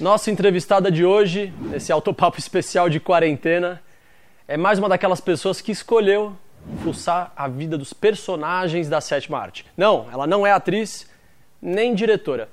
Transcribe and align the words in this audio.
Nossa 0.00 0.30
entrevistada 0.30 0.92
de 0.92 1.04
hoje, 1.04 1.52
esse 1.74 1.90
autopapo 1.90 2.38
especial 2.38 2.88
de 2.88 3.00
quarentena, 3.00 3.82
é 4.46 4.56
mais 4.56 4.78
uma 4.78 4.88
daquelas 4.88 5.20
pessoas 5.20 5.60
que 5.60 5.72
escolheu 5.72 6.36
fuçar 6.84 7.32
a 7.34 7.48
vida 7.48 7.76
dos 7.76 7.92
personagens 7.92 8.88
da 8.88 9.00
sétima 9.00 9.40
arte. 9.40 9.66
Não, 9.76 10.06
ela 10.12 10.24
não 10.24 10.46
é 10.46 10.52
atriz 10.52 11.10
nem 11.60 11.96
diretora. 11.96 12.48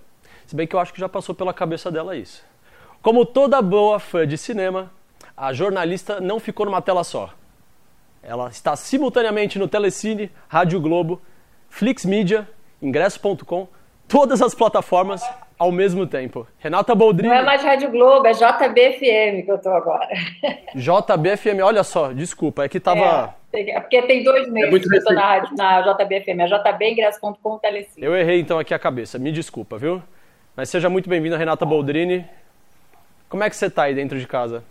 Se 0.47 0.55
bem 0.55 0.65
que 0.65 0.75
eu 0.75 0.79
acho 0.79 0.91
que 0.91 0.99
já 0.99 1.07
passou 1.07 1.35
pela 1.35 1.53
cabeça 1.53 1.91
dela 1.91 2.17
isso. 2.17 2.43
Como 2.99 3.23
toda 3.23 3.61
boa 3.61 3.99
fã 3.99 4.25
de 4.25 4.39
cinema, 4.39 4.91
a 5.37 5.53
jornalista 5.53 6.19
não 6.19 6.39
ficou 6.39 6.65
numa 6.65 6.81
tela 6.81 7.03
só. 7.03 7.31
Ela 8.23 8.49
está 8.49 8.75
simultaneamente 8.75 9.59
no 9.59 9.67
Telecine, 9.67 10.31
Rádio 10.47 10.79
Globo, 10.81 11.21
Flix 11.69 12.05
Media, 12.05 12.49
Ingresso.com, 12.81 13.67
todas 14.07 14.41
as 14.41 14.53
plataformas 14.53 15.21
ao 15.57 15.71
mesmo 15.71 16.05
tempo. 16.05 16.47
Renata 16.59 16.93
Boldrini. 16.93 17.29
Não 17.29 17.35
é 17.35 17.43
mais 17.43 17.63
Rádio 17.63 17.89
Globo, 17.89 18.25
é 18.27 18.33
JBFM 18.33 19.45
que 19.45 19.51
eu 19.51 19.57
tô 19.57 19.69
agora. 19.69 20.07
JBFM, 20.75 21.61
olha 21.63 21.83
só, 21.83 22.11
desculpa, 22.11 22.65
é 22.65 22.69
que 22.69 22.79
tava. 22.79 23.35
É, 23.53 23.71
é 23.71 23.79
porque 23.79 24.01
tem 24.03 24.23
dois 24.23 24.49
meses 24.49 24.73
é 24.73 24.79
que 24.79 24.95
eu 24.97 25.03
tô 25.03 25.13
na, 25.13 25.21
rádio, 25.21 25.55
na 25.55 25.81
JBFM, 25.81 26.41
é 26.41 26.47
jbingresso.com 26.47 27.57
Telecine. 27.59 28.05
Eu 28.05 28.15
errei 28.15 28.39
então 28.39 28.59
aqui 28.59 28.73
a 28.73 28.79
cabeça, 28.79 29.17
me 29.17 29.31
desculpa, 29.31 29.77
viu? 29.77 30.01
Mas 30.55 30.69
seja 30.69 30.89
muito 30.89 31.09
bem-vinda, 31.09 31.37
Renata 31.37 31.65
Boldrini. 31.65 32.25
Como 33.27 33.43
é 33.43 33.49
que 33.49 33.55
você 33.55 33.69
tá 33.69 33.83
aí 33.83 33.95
dentro 33.95 34.19
de 34.19 34.27
casa? 34.27 34.63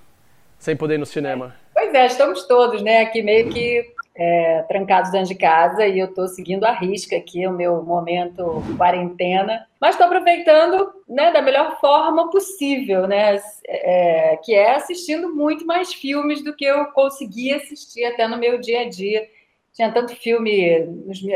Sem 0.59 0.77
poder 0.77 0.95
ir 0.95 0.99
no 0.99 1.07
cinema? 1.07 1.55
Pois 1.75 1.93
é, 1.93 2.07
estamos 2.07 2.47
todos, 2.47 2.83
né, 2.83 3.03
aqui 3.03 3.23
meio 3.23 3.51
que 3.51 3.94
é, 4.17 4.63
trancados 4.69 5.11
dentro 5.11 5.29
de 5.29 5.35
casa 5.35 5.87
e 5.87 5.99
eu 5.99 6.07
estou 6.07 6.29
seguindo 6.29 6.65
a 6.65 6.73
risca 6.73 7.17
aqui 7.17 7.47
o 7.47 7.53
meu 7.53 7.83
momento 7.83 8.63
quarentena, 8.77 9.67
mas 9.81 9.95
estou 9.95 10.07
aproveitando 10.07 10.93
né, 11.09 11.33
da 11.33 11.43
melhor 11.43 11.81
forma 11.81 12.31
possível, 12.31 13.09
né, 13.09 13.41
é, 13.67 14.39
que 14.43 14.55
é 14.55 14.77
assistindo 14.77 15.35
muito 15.35 15.67
mais 15.67 15.93
filmes 15.93 16.43
do 16.45 16.55
que 16.55 16.65
eu 16.65 16.87
conseguia 16.87 17.57
assistir 17.57 18.05
até 18.05 18.29
no 18.29 18.39
meu 18.39 18.59
dia 18.61 18.83
a 18.83 18.89
dia. 18.89 19.29
Tinha 19.73 19.91
tanto 19.91 20.15
filme 20.15 20.87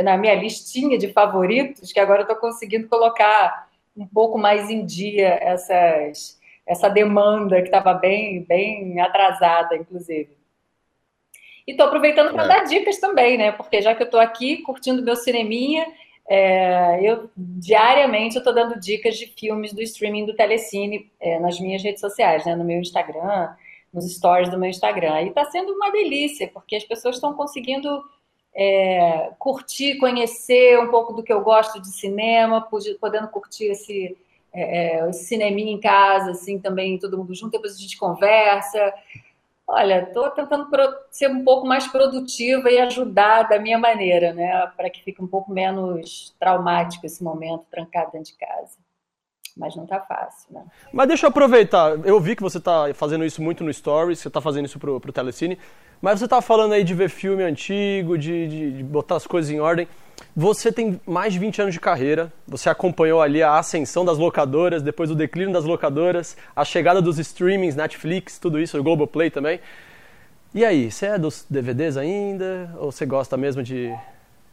na 0.04 0.16
minha 0.16 0.36
listinha 0.36 0.96
de 0.96 1.12
favoritos 1.12 1.92
que 1.92 1.98
agora 1.98 2.22
estou 2.22 2.36
conseguindo 2.36 2.86
colocar 2.86 3.68
um 3.96 4.06
pouco 4.06 4.38
mais 4.38 4.70
em 4.70 4.86
dia 4.86 5.36
essas, 5.40 6.38
essa 6.64 6.88
demanda 6.88 7.56
que 7.56 7.66
estava 7.66 7.92
bem, 7.94 8.44
bem 8.44 9.00
atrasada, 9.00 9.74
inclusive. 9.76 10.37
E 11.68 11.72
estou 11.72 11.84
aproveitando 11.84 12.32
para 12.32 12.44
é. 12.44 12.48
dar 12.48 12.64
dicas 12.64 12.96
também, 12.96 13.36
né? 13.36 13.52
Porque 13.52 13.82
já 13.82 13.94
que 13.94 14.02
eu 14.02 14.06
estou 14.06 14.18
aqui 14.18 14.62
curtindo 14.62 15.02
meu 15.02 15.14
cineminha, 15.14 15.86
é, 16.26 16.98
eu 17.02 17.28
diariamente 17.36 18.36
eu 18.36 18.40
estou 18.40 18.54
dando 18.54 18.80
dicas 18.80 19.18
de 19.18 19.26
filmes 19.26 19.74
do 19.74 19.82
streaming 19.82 20.24
do 20.24 20.32
Telecine 20.32 21.12
é, 21.20 21.38
nas 21.38 21.60
minhas 21.60 21.82
redes 21.82 22.00
sociais, 22.00 22.46
né? 22.46 22.56
No 22.56 22.64
meu 22.64 22.80
Instagram, 22.80 23.50
nos 23.92 24.10
stories 24.14 24.48
do 24.48 24.58
meu 24.58 24.70
Instagram. 24.70 25.20
E 25.20 25.28
está 25.28 25.44
sendo 25.44 25.74
uma 25.74 25.90
delícia, 25.90 26.48
porque 26.48 26.74
as 26.74 26.84
pessoas 26.84 27.16
estão 27.16 27.34
conseguindo 27.34 28.02
é, 28.54 29.32
curtir, 29.38 29.98
conhecer 29.98 30.80
um 30.80 30.88
pouco 30.88 31.12
do 31.12 31.22
que 31.22 31.32
eu 31.32 31.42
gosto 31.42 31.82
de 31.82 31.88
cinema, 31.88 32.66
podendo 32.98 33.28
curtir 33.28 33.66
esse, 33.66 34.16
é, 34.54 35.02
é, 35.02 35.10
esse 35.10 35.24
cineminha 35.24 35.72
em 35.72 35.78
casa, 35.78 36.30
assim, 36.30 36.58
também 36.58 36.98
todo 36.98 37.18
mundo 37.18 37.34
junto, 37.34 37.52
depois 37.52 37.74
a 37.74 37.78
gente 37.78 37.98
conversa. 37.98 38.94
Olha, 39.70 40.04
estou 40.04 40.30
tentando 40.30 40.66
ser 41.10 41.28
um 41.28 41.44
pouco 41.44 41.66
mais 41.66 41.86
produtiva 41.86 42.70
e 42.70 42.78
ajudar 42.78 43.42
da 43.42 43.58
minha 43.58 43.78
maneira, 43.78 44.32
né? 44.32 44.66
Para 44.74 44.88
que 44.88 45.04
fique 45.04 45.22
um 45.22 45.26
pouco 45.26 45.52
menos 45.52 46.34
traumático 46.40 47.04
esse 47.04 47.22
momento 47.22 47.66
trancado 47.70 48.12
dentro 48.12 48.32
de 48.32 48.38
casa. 48.38 48.78
Mas 49.54 49.76
não 49.76 49.84
está 49.84 50.00
fácil, 50.00 50.54
né? 50.54 50.64
Mas 50.90 51.08
deixa 51.08 51.26
eu 51.26 51.28
aproveitar. 51.28 52.02
Eu 52.06 52.18
vi 52.18 52.34
que 52.34 52.42
você 52.42 52.56
está 52.56 52.94
fazendo 52.94 53.26
isso 53.26 53.42
muito 53.42 53.62
no 53.62 53.72
Stories, 53.72 54.20
você 54.20 54.28
está 54.28 54.40
fazendo 54.40 54.64
isso 54.64 54.78
pro, 54.78 54.98
pro 54.98 55.12
Telecine. 55.12 55.58
Mas 56.00 56.18
você 56.18 56.24
estava 56.24 56.40
falando 56.40 56.72
aí 56.72 56.82
de 56.82 56.94
ver 56.94 57.10
filme 57.10 57.42
antigo, 57.42 58.16
de, 58.16 58.48
de, 58.48 58.72
de 58.78 58.82
botar 58.82 59.16
as 59.16 59.26
coisas 59.26 59.50
em 59.50 59.60
ordem. 59.60 59.86
Você 60.40 60.70
tem 60.70 61.00
mais 61.04 61.32
de 61.32 61.40
20 61.40 61.62
anos 61.62 61.74
de 61.74 61.80
carreira, 61.80 62.32
você 62.46 62.70
acompanhou 62.70 63.20
ali 63.20 63.42
a 63.42 63.58
ascensão 63.58 64.04
das 64.04 64.18
locadoras, 64.18 64.84
depois 64.84 65.10
o 65.10 65.14
declínio 65.16 65.52
das 65.52 65.64
locadoras, 65.64 66.36
a 66.54 66.64
chegada 66.64 67.02
dos 67.02 67.18
streamings, 67.18 67.74
Netflix, 67.74 68.38
tudo 68.38 68.60
isso, 68.60 68.78
o 68.78 68.82
Globoplay 68.84 69.32
também. 69.32 69.58
E 70.54 70.64
aí, 70.64 70.92
você 70.92 71.06
é 71.06 71.18
dos 71.18 71.44
DVDs 71.50 71.96
ainda? 71.96 72.72
Ou 72.78 72.92
você 72.92 73.04
gosta 73.04 73.36
mesmo 73.36 73.64
de 73.64 73.92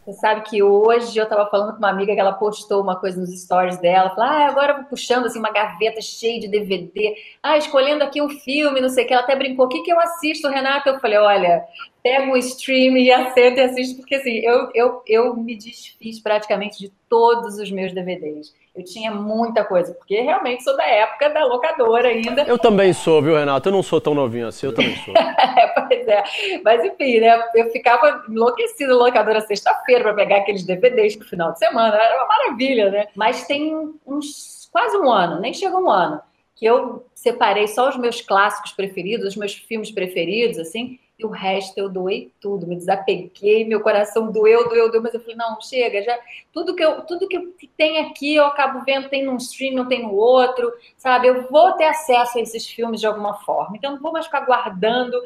você 0.06 0.14
sabe 0.14 0.42
que 0.42 0.62
hoje 0.62 1.18
eu 1.18 1.24
estava 1.24 1.50
falando 1.50 1.72
com 1.72 1.80
uma 1.80 1.90
amiga 1.90 2.14
que 2.14 2.20
ela 2.20 2.34
postou 2.34 2.84
uma 2.84 2.96
coisa 2.96 3.20
nos 3.20 3.32
stories 3.42 3.80
dela, 3.80 4.12
falou, 4.12 4.30
ah, 4.30 4.48
agora 4.48 4.74
eu 4.74 4.78
vou 4.78 4.86
puxando 4.86 5.26
assim 5.26 5.40
uma 5.40 5.52
gaveta 5.52 6.00
cheia 6.00 6.40
de 6.40 6.48
DVD, 6.48 7.16
ah, 7.42 7.58
escolhendo 7.58 8.04
aqui 8.04 8.22
um 8.22 8.30
filme, 8.30 8.80
não 8.80 8.90
sei 8.90 9.04
o 9.04 9.08
que, 9.08 9.14
ela 9.14 9.24
até 9.24 9.36
brincou, 9.36 9.66
o 9.66 9.70
que, 9.70 9.82
que 9.82 9.92
eu 9.92 10.00
assisto, 10.00 10.48
Renata? 10.48 10.92
Eu 10.92 11.00
falei, 11.00 11.18
olha, 11.18 11.66
pega 12.04 12.32
um 12.32 12.38
stream 12.38 12.98
e 12.98 13.12
assenta 13.12 13.62
e 13.62 13.64
assiste, 13.64 13.96
porque 13.96 14.14
assim, 14.14 14.36
eu, 14.44 14.70
eu, 14.76 15.02
eu 15.08 15.36
me 15.36 15.58
desfiz 15.58 16.20
praticamente 16.20 16.78
de 16.78 16.92
todos 17.10 17.58
os 17.58 17.72
meus 17.72 17.92
DVDs. 17.92 18.54
Eu 18.76 18.84
tinha 18.84 19.10
muita 19.10 19.64
coisa, 19.64 19.94
porque 19.94 20.20
realmente 20.20 20.62
sou 20.62 20.76
da 20.76 20.86
época 20.86 21.30
da 21.30 21.46
locadora 21.46 22.10
ainda. 22.10 22.44
Eu 22.44 22.60
também 22.60 22.92
sou, 22.92 23.22
viu, 23.22 23.38
Renato? 23.38 23.70
Eu 23.70 23.74
não 23.74 23.82
sou 23.82 24.02
tão 24.02 24.14
novinho 24.14 24.48
assim, 24.48 24.66
eu 24.66 24.76
também 24.76 24.96
sou. 24.98 25.14
é, 25.16 25.68
pois 25.68 26.08
é. 26.08 26.24
Mas 26.62 26.84
enfim, 26.84 27.22
né? 27.22 27.42
Eu 27.56 27.72
ficava 27.72 28.26
enlouquecida 28.28 28.94
na 28.94 29.00
locadora 29.00 29.40
sexta-feira 29.40 30.04
para 30.04 30.14
pegar 30.14 30.38
aqueles 30.38 30.66
DVDs 30.66 31.16
pro 31.16 31.28
final 31.28 31.54
de 31.54 31.60
semana. 31.60 31.96
Era 31.96 32.18
uma 32.18 32.28
maravilha, 32.28 32.92
né? 32.92 33.08
Mas 33.16 33.48
tem 33.48 33.74
uns 34.06 34.68
quase 34.74 34.98
um 34.98 35.10
ano, 35.10 35.40
nem 35.40 35.54
chega 35.54 35.78
um 35.78 35.90
ano, 35.90 36.20
que 36.54 36.66
eu 36.66 37.06
separei 37.14 37.68
só 37.70 37.88
os 37.88 37.96
meus 37.96 38.20
clássicos 38.20 38.74
preferidos, 38.74 39.28
os 39.28 39.38
meus 39.38 39.54
filmes 39.54 39.90
preferidos, 39.90 40.60
assim, 40.60 41.00
e 41.18 41.26
o 41.26 41.30
resto 41.30 41.78
eu 41.78 41.90
doei 41.90 42.32
tudo, 42.42 42.68
me 42.68 42.76
desapeguei, 42.76 43.66
meu 43.66 43.80
coração 43.80 44.32
doeu, 44.32 44.68
doeu, 44.68 44.92
doeu, 44.92 45.02
mas 45.02 45.14
eu 45.14 45.20
falei, 45.22 45.36
não, 45.36 45.60
chega, 45.62 46.04
já 46.04 46.18
tudo 46.52 46.76
que 46.76 46.84
eu, 46.84 47.02
tudo 47.02 47.28
que 47.28 47.68
tem 47.78 48.00
aqui 48.00 48.36
eu 48.36 48.46
acabo 48.46 48.84
vendo, 48.84 49.08
tem 49.08 49.26
num 49.26 49.38
stream, 49.38 49.76
não 49.76 49.88
tem 49.88 50.04
no 50.04 50.14
outro, 50.14 50.74
sabe? 50.98 51.28
Eu 51.28 51.48
vou 51.50 51.72
ter 51.74 51.86
acesso 51.86 52.38
a 52.38 52.42
esses 52.42 52.68
filmes 52.68 53.00
de 53.00 53.08
alguma 53.08 53.36
forma, 53.36 53.78
então 53.78 53.94
não 53.94 54.02
vou 54.02 54.12
mais 54.12 54.26
ficar 54.26 54.42
guardando. 54.42 55.18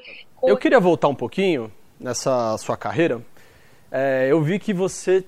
Eu 0.44 0.57
queria 0.57 0.79
voltar 0.79 1.07
um 1.07 1.16
pouquinho 1.16 1.72
nessa 2.00 2.56
sua 2.59 2.77
carreira. 2.77 3.21
É, 3.91 4.27
eu 4.29 4.41
vi 4.41 4.59
que 4.59 4.73
você 4.73 5.25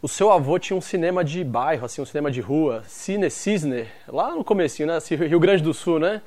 o 0.00 0.08
seu 0.08 0.32
avô 0.32 0.58
tinha 0.58 0.76
um 0.76 0.80
cinema 0.80 1.24
de 1.24 1.44
bairro, 1.44 1.84
assim, 1.84 2.02
um 2.02 2.06
cinema 2.06 2.28
de 2.28 2.40
rua, 2.40 2.82
Cine 2.88 3.30
Cisne, 3.30 3.86
lá 4.08 4.32
no 4.34 4.42
comecinho, 4.42 4.88
né? 4.88 4.98
Rio 5.10 5.38
Grande 5.38 5.62
do 5.62 5.72
Sul, 5.72 6.00
né? 6.00 6.20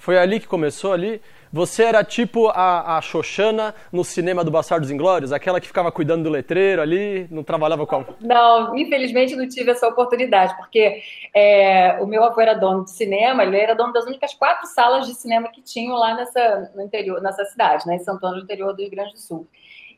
Foi 0.00 0.18
ali 0.18 0.40
que 0.40 0.48
começou 0.48 0.94
ali. 0.94 1.20
Você 1.52 1.82
era 1.82 2.02
tipo 2.02 2.48
a, 2.48 2.96
a 2.96 3.02
Xoxana 3.02 3.74
no 3.92 4.02
cinema 4.02 4.42
do 4.42 4.50
Bastardos 4.50 4.90
Inglórios? 4.90 5.30
Aquela 5.30 5.60
que 5.60 5.66
ficava 5.66 5.92
cuidando 5.92 6.22
do 6.22 6.30
letreiro 6.30 6.80
ali, 6.80 7.28
não 7.30 7.44
trabalhava 7.44 7.86
com... 7.86 8.06
Não, 8.18 8.74
infelizmente 8.74 9.36
não 9.36 9.46
tive 9.46 9.72
essa 9.72 9.86
oportunidade, 9.86 10.56
porque 10.56 11.02
é, 11.34 11.98
o 12.00 12.06
meu 12.06 12.24
avô 12.24 12.40
era 12.40 12.54
dono 12.54 12.84
de 12.84 12.92
cinema, 12.92 13.44
ele 13.44 13.58
era 13.58 13.74
dono 13.74 13.92
das 13.92 14.06
únicas 14.06 14.32
quatro 14.32 14.66
salas 14.68 15.06
de 15.06 15.12
cinema 15.12 15.50
que 15.50 15.60
tinham 15.60 15.94
lá 15.96 16.14
nessa, 16.14 16.72
no 16.74 16.82
interior, 16.82 17.20
nessa 17.20 17.44
cidade, 17.44 17.86
né, 17.86 17.96
em 17.96 18.10
Antônio, 18.10 18.38
no 18.38 18.44
interior 18.44 18.72
do 18.72 18.80
Rio 18.80 18.90
Grande 18.90 19.12
do 19.12 19.20
Sul. 19.20 19.46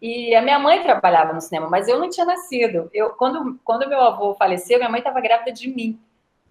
E 0.00 0.34
a 0.34 0.42
minha 0.42 0.58
mãe 0.58 0.82
trabalhava 0.82 1.32
no 1.32 1.40
cinema, 1.40 1.68
mas 1.70 1.86
eu 1.86 2.00
não 2.00 2.10
tinha 2.10 2.26
nascido. 2.26 2.90
Eu, 2.92 3.10
quando, 3.10 3.60
quando 3.62 3.88
meu 3.88 4.00
avô 4.00 4.34
faleceu, 4.34 4.78
minha 4.78 4.90
mãe 4.90 4.98
estava 4.98 5.20
grávida 5.20 5.52
de 5.52 5.68
mim. 5.68 5.96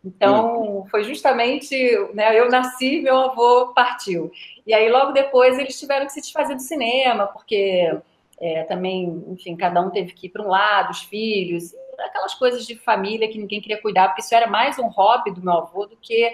Então, 0.04 0.82
hum. 0.82 0.86
foi 0.90 1.04
justamente, 1.04 1.76
né, 2.14 2.38
eu 2.38 2.50
nasci, 2.50 3.02
meu 3.02 3.18
avô 3.18 3.68
partiu. 3.74 4.32
E 4.66 4.74
aí, 4.74 4.90
logo 4.90 5.12
depois, 5.12 5.60
eles 5.60 5.80
tiveram 5.80 6.06
que 6.06 6.14
se 6.14 6.22
desfazer 6.22 6.56
do 6.56 6.62
cinema, 6.62 7.28
porque 7.28 7.96
é, 8.40 8.64
também, 8.64 9.24
enfim, 9.28 9.56
cada 9.56 9.80
um 9.80 9.92
teve 9.92 10.14
que 10.14 10.28
ir 10.28 10.30
para 10.30 10.42
um 10.42 10.48
lado, 10.48 10.92
os 10.92 11.04
filhos, 11.04 11.72
aquelas 12.00 12.34
coisas 12.34 12.66
de 12.66 12.76
família 12.76 13.30
que 13.30 13.38
ninguém 13.38 13.62
queria 13.62 13.82
cuidar, 13.82 14.08
porque 14.08 14.22
isso 14.22 14.34
era 14.34 14.48
mais 14.48 14.80
um 14.80 14.88
hobby 14.88 15.32
do 15.32 15.44
meu 15.44 15.54
avô 15.54 15.86
do 15.86 15.96
que 15.96 16.30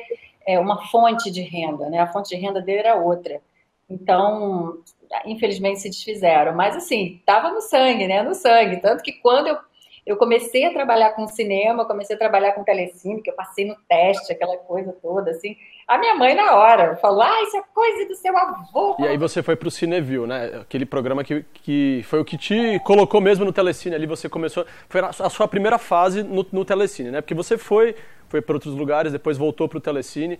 é, 0.45 0.57
uma 0.57 0.87
fonte 0.87 1.29
de 1.29 1.41
renda, 1.41 1.89
né? 1.89 1.99
A 1.99 2.07
fonte 2.07 2.29
de 2.29 2.37
renda 2.37 2.61
dele 2.61 2.79
era 2.79 2.95
outra. 2.95 3.41
Então, 3.89 4.77
infelizmente 5.25 5.81
se 5.81 5.89
desfizeram. 5.89 6.55
Mas, 6.55 6.75
assim, 6.75 7.17
estava 7.19 7.51
no 7.51 7.61
sangue, 7.61 8.07
né? 8.07 8.23
No 8.23 8.33
sangue. 8.33 8.77
Tanto 8.77 9.03
que 9.03 9.13
quando 9.13 9.47
eu 9.47 9.57
eu 10.07 10.15
comecei 10.15 10.65
a 10.65 10.71
trabalhar 10.71 11.11
com 11.11 11.27
cinema, 11.27 11.85
comecei 11.85 12.15
a 12.15 12.19
trabalhar 12.19 12.53
com 12.53 12.63
telecine, 12.63 13.21
que 13.21 13.29
eu 13.29 13.35
passei 13.35 13.65
no 13.65 13.75
teste, 13.87 14.31
aquela 14.31 14.55
coisa 14.57 14.95
toda, 15.01 15.31
assim. 15.31 15.57
A 15.85 15.97
minha 15.97 16.15
mãe, 16.15 16.33
na 16.33 16.55
hora, 16.55 16.95
falou: 16.95 17.21
Ah, 17.21 17.43
isso 17.43 17.57
é 17.57 17.61
coisa 17.73 18.07
do 18.07 18.15
seu 18.15 18.35
avô. 18.37 18.95
E 18.99 19.07
aí 19.07 19.17
você 19.17 19.43
foi 19.43 19.55
pro 19.55 19.69
Cineville, 19.69 20.25
né? 20.25 20.61
Aquele 20.61 20.85
programa 20.85 21.23
que, 21.23 21.45
que 21.53 22.01
foi 22.05 22.19
o 22.19 22.25
que 22.25 22.37
te 22.37 22.79
colocou 22.85 23.19
mesmo 23.19 23.43
no 23.43 23.51
telecine 23.51 23.95
ali. 23.95 24.05
Você 24.05 24.29
começou. 24.29 24.65
Foi 24.87 25.01
a 25.01 25.29
sua 25.29 25.47
primeira 25.47 25.77
fase 25.77 26.23
no, 26.23 26.45
no 26.51 26.63
telecine, 26.63 27.11
né? 27.11 27.21
Porque 27.21 27.35
você 27.35 27.57
foi, 27.57 27.93
foi 28.29 28.41
para 28.41 28.55
outros 28.55 28.73
lugares, 28.73 29.11
depois 29.11 29.37
voltou 29.37 29.67
pro 29.67 29.79
telecine. 29.79 30.39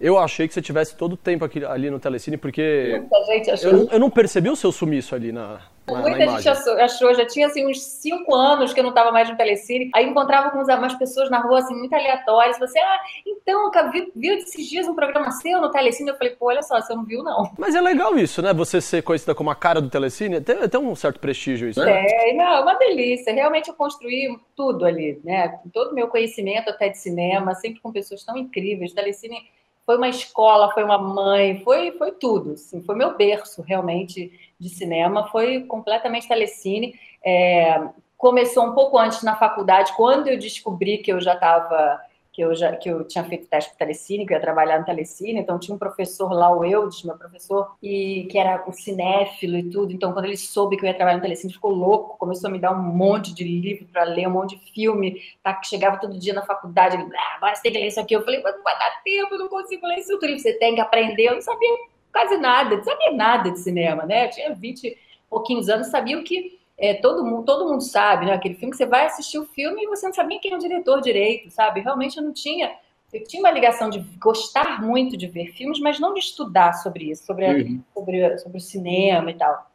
Eu 0.00 0.18
achei 0.18 0.46
que 0.46 0.54
você 0.54 0.62
tivesse 0.62 0.96
todo 0.96 1.12
o 1.14 1.16
tempo 1.16 1.44
aqui, 1.44 1.64
ali 1.64 1.90
no 1.90 1.98
telecine, 1.98 2.36
porque. 2.36 2.96
Muita 2.98 3.24
gente 3.24 3.50
achou. 3.50 3.70
Eu, 3.70 3.88
eu 3.92 3.98
não 3.98 4.10
percebi 4.10 4.48
o 4.48 4.56
seu 4.56 4.70
sumiço 4.70 5.14
ali 5.14 5.32
na, 5.32 5.60
Muita 5.96 6.28
gente 6.28 6.48
achou, 6.48 6.72
achou, 6.74 7.14
já 7.14 7.26
tinha 7.26 7.46
assim 7.46 7.66
uns 7.66 7.82
cinco 7.82 8.34
anos 8.34 8.72
que 8.72 8.80
eu 8.80 8.84
não 8.84 8.90
estava 8.90 9.10
mais 9.10 9.28
no 9.28 9.36
Telecine. 9.36 9.90
Aí 9.94 10.06
encontrava 10.06 10.50
com 10.50 10.58
umas 10.58 10.94
pessoas 10.94 11.30
na 11.30 11.40
rua, 11.40 11.60
assim, 11.60 11.74
muito 11.74 11.94
aleatórias. 11.94 12.58
Você, 12.58 12.78
ah, 12.78 13.00
então, 13.26 13.70
viu, 13.90 14.12
viu 14.14 14.34
esses 14.34 14.68
dias 14.68 14.86
um 14.86 14.94
programa 14.94 15.30
seu 15.30 15.60
no 15.60 15.70
Telecine? 15.70 16.10
Eu 16.10 16.16
falei, 16.16 16.34
pô, 16.34 16.46
olha 16.46 16.62
só, 16.62 16.80
você 16.80 16.94
não 16.94 17.04
viu, 17.04 17.22
não. 17.22 17.50
Mas 17.58 17.74
é 17.74 17.80
legal 17.80 18.16
isso, 18.18 18.42
né? 18.42 18.52
Você 18.52 18.80
ser 18.80 19.02
conhecida 19.02 19.34
como 19.34 19.50
a 19.50 19.54
cara 19.54 19.80
do 19.80 19.88
Telecine. 19.88 20.40
Tem, 20.40 20.68
tem 20.68 20.80
um 20.80 20.94
certo 20.94 21.18
prestígio 21.18 21.68
isso, 21.68 21.82
né? 21.82 22.04
É, 22.06 22.34
não, 22.34 22.56
é 22.56 22.60
uma 22.60 22.74
delícia. 22.74 23.32
Realmente 23.32 23.68
eu 23.68 23.74
construí 23.74 24.38
tudo 24.54 24.84
ali, 24.84 25.20
né? 25.24 25.58
Todo 25.72 25.92
o 25.92 25.94
meu 25.94 26.08
conhecimento 26.08 26.68
até 26.70 26.88
de 26.88 26.98
cinema, 26.98 27.54
sempre 27.54 27.80
com 27.80 27.92
pessoas 27.92 28.24
tão 28.24 28.36
incríveis. 28.36 28.92
Telecine 28.92 29.38
foi 29.88 29.96
uma 29.96 30.10
escola, 30.10 30.70
foi 30.74 30.84
uma 30.84 30.98
mãe, 30.98 31.60
foi, 31.64 31.92
foi 31.92 32.12
tudo. 32.12 32.52
Assim, 32.52 32.82
foi 32.82 32.94
meu 32.94 33.16
berço, 33.16 33.62
realmente, 33.62 34.30
de 34.60 34.68
cinema. 34.68 35.28
Foi 35.28 35.62
completamente 35.62 36.28
telecine. 36.28 36.94
É, 37.24 37.80
começou 38.14 38.66
um 38.66 38.74
pouco 38.74 38.98
antes 38.98 39.22
na 39.22 39.34
faculdade, 39.36 39.94
quando 39.96 40.28
eu 40.28 40.38
descobri 40.38 40.98
que 40.98 41.10
eu 41.10 41.18
já 41.22 41.32
estava 41.32 42.02
que 42.38 42.42
eu 42.44 42.54
já 42.54 42.76
que 42.76 42.88
eu 42.88 43.02
tinha 43.02 43.24
feito 43.24 43.48
teste 43.48 43.70
para 43.70 43.78
telecine, 43.78 44.24
que 44.24 44.32
eu 44.32 44.36
ia 44.36 44.40
trabalhar 44.40 44.78
no 44.78 44.84
telecine, 44.84 45.40
então 45.40 45.58
tinha 45.58 45.74
um 45.74 45.78
professor 45.78 46.32
lá, 46.32 46.48
o 46.56 46.64
Eudes, 46.64 47.02
meu 47.02 47.18
professor, 47.18 47.74
e 47.82 48.28
que 48.30 48.38
era 48.38 48.62
o 48.64 48.72
cinéfilo 48.72 49.58
e 49.58 49.68
tudo. 49.68 49.92
Então 49.92 50.12
quando 50.12 50.26
ele 50.26 50.36
soube 50.36 50.76
que 50.76 50.84
eu 50.84 50.86
ia 50.86 50.94
trabalhar 50.94 51.16
no 51.16 51.22
telecine, 51.22 51.52
ficou 51.52 51.72
louco, 51.72 52.16
começou 52.16 52.46
a 52.48 52.52
me 52.52 52.60
dar 52.60 52.70
um 52.70 52.80
monte 52.80 53.34
de 53.34 53.42
livro 53.42 53.86
para 53.92 54.04
ler, 54.04 54.28
um 54.28 54.30
monte 54.30 54.56
de 54.56 54.72
filme, 54.72 55.20
tá 55.42 55.52
que 55.52 55.66
chegava 55.66 55.98
todo 55.98 56.16
dia 56.16 56.32
na 56.32 56.42
faculdade, 56.42 56.94
ele, 56.94 57.10
ah, 57.12 57.36
agora 57.38 57.56
você 57.56 57.62
tem 57.62 57.72
que 57.72 57.78
ler 57.78 57.88
isso 57.88 57.98
aqui. 57.98 58.14
Eu 58.14 58.22
falei, 58.22 58.40
mas 58.40 58.54
não 58.54 58.62
vai 58.62 58.78
dar 58.78 59.02
tempo, 59.02 59.34
eu 59.34 59.38
não 59.40 59.48
consigo 59.48 59.84
ler 59.84 59.98
isso 59.98 60.16
tudo. 60.20 60.38
Você 60.38 60.52
tem 60.52 60.76
que 60.76 60.80
aprender. 60.80 61.24
Eu 61.24 61.34
não 61.34 61.42
sabia 61.42 61.76
quase 62.12 62.36
nada, 62.36 62.76
não 62.76 62.84
sabia 62.84 63.12
nada 63.12 63.50
de 63.50 63.58
cinema, 63.58 64.06
né? 64.06 64.26
Eu 64.26 64.30
tinha 64.30 64.54
20 64.54 64.96
pouquinhos 65.28 65.68
anos, 65.68 65.88
sabia 65.88 66.16
o 66.16 66.22
que 66.22 66.56
é, 66.78 66.94
todo, 66.94 67.24
mundo, 67.24 67.44
todo 67.44 67.68
mundo 67.68 67.82
sabe, 67.82 68.26
né? 68.26 68.34
Aquele 68.34 68.54
filme 68.54 68.70
que 68.70 68.76
você 68.76 68.86
vai 68.86 69.06
assistir 69.06 69.38
o 69.38 69.46
filme 69.46 69.82
e 69.82 69.88
você 69.88 70.06
não 70.06 70.14
sabia 70.14 70.38
quem 70.38 70.52
é 70.52 70.56
o 70.56 70.60
diretor 70.60 71.00
direito, 71.00 71.50
sabe? 71.50 71.80
Realmente 71.80 72.16
eu 72.16 72.22
não 72.22 72.32
tinha. 72.32 72.72
Eu 73.12 73.24
tinha 73.24 73.40
uma 73.40 73.50
ligação 73.50 73.90
de 73.90 74.00
gostar 74.20 74.80
muito 74.82 75.16
de 75.16 75.26
ver 75.26 75.52
filmes, 75.54 75.80
mas 75.80 75.98
não 75.98 76.14
de 76.14 76.20
estudar 76.20 76.74
sobre 76.74 77.10
isso, 77.10 77.24
sobre, 77.24 77.46
a, 77.46 77.52
uhum. 77.52 77.82
sobre, 77.94 78.38
sobre 78.38 78.58
o 78.58 78.60
cinema 78.60 79.30
e 79.30 79.34
tal. 79.34 79.68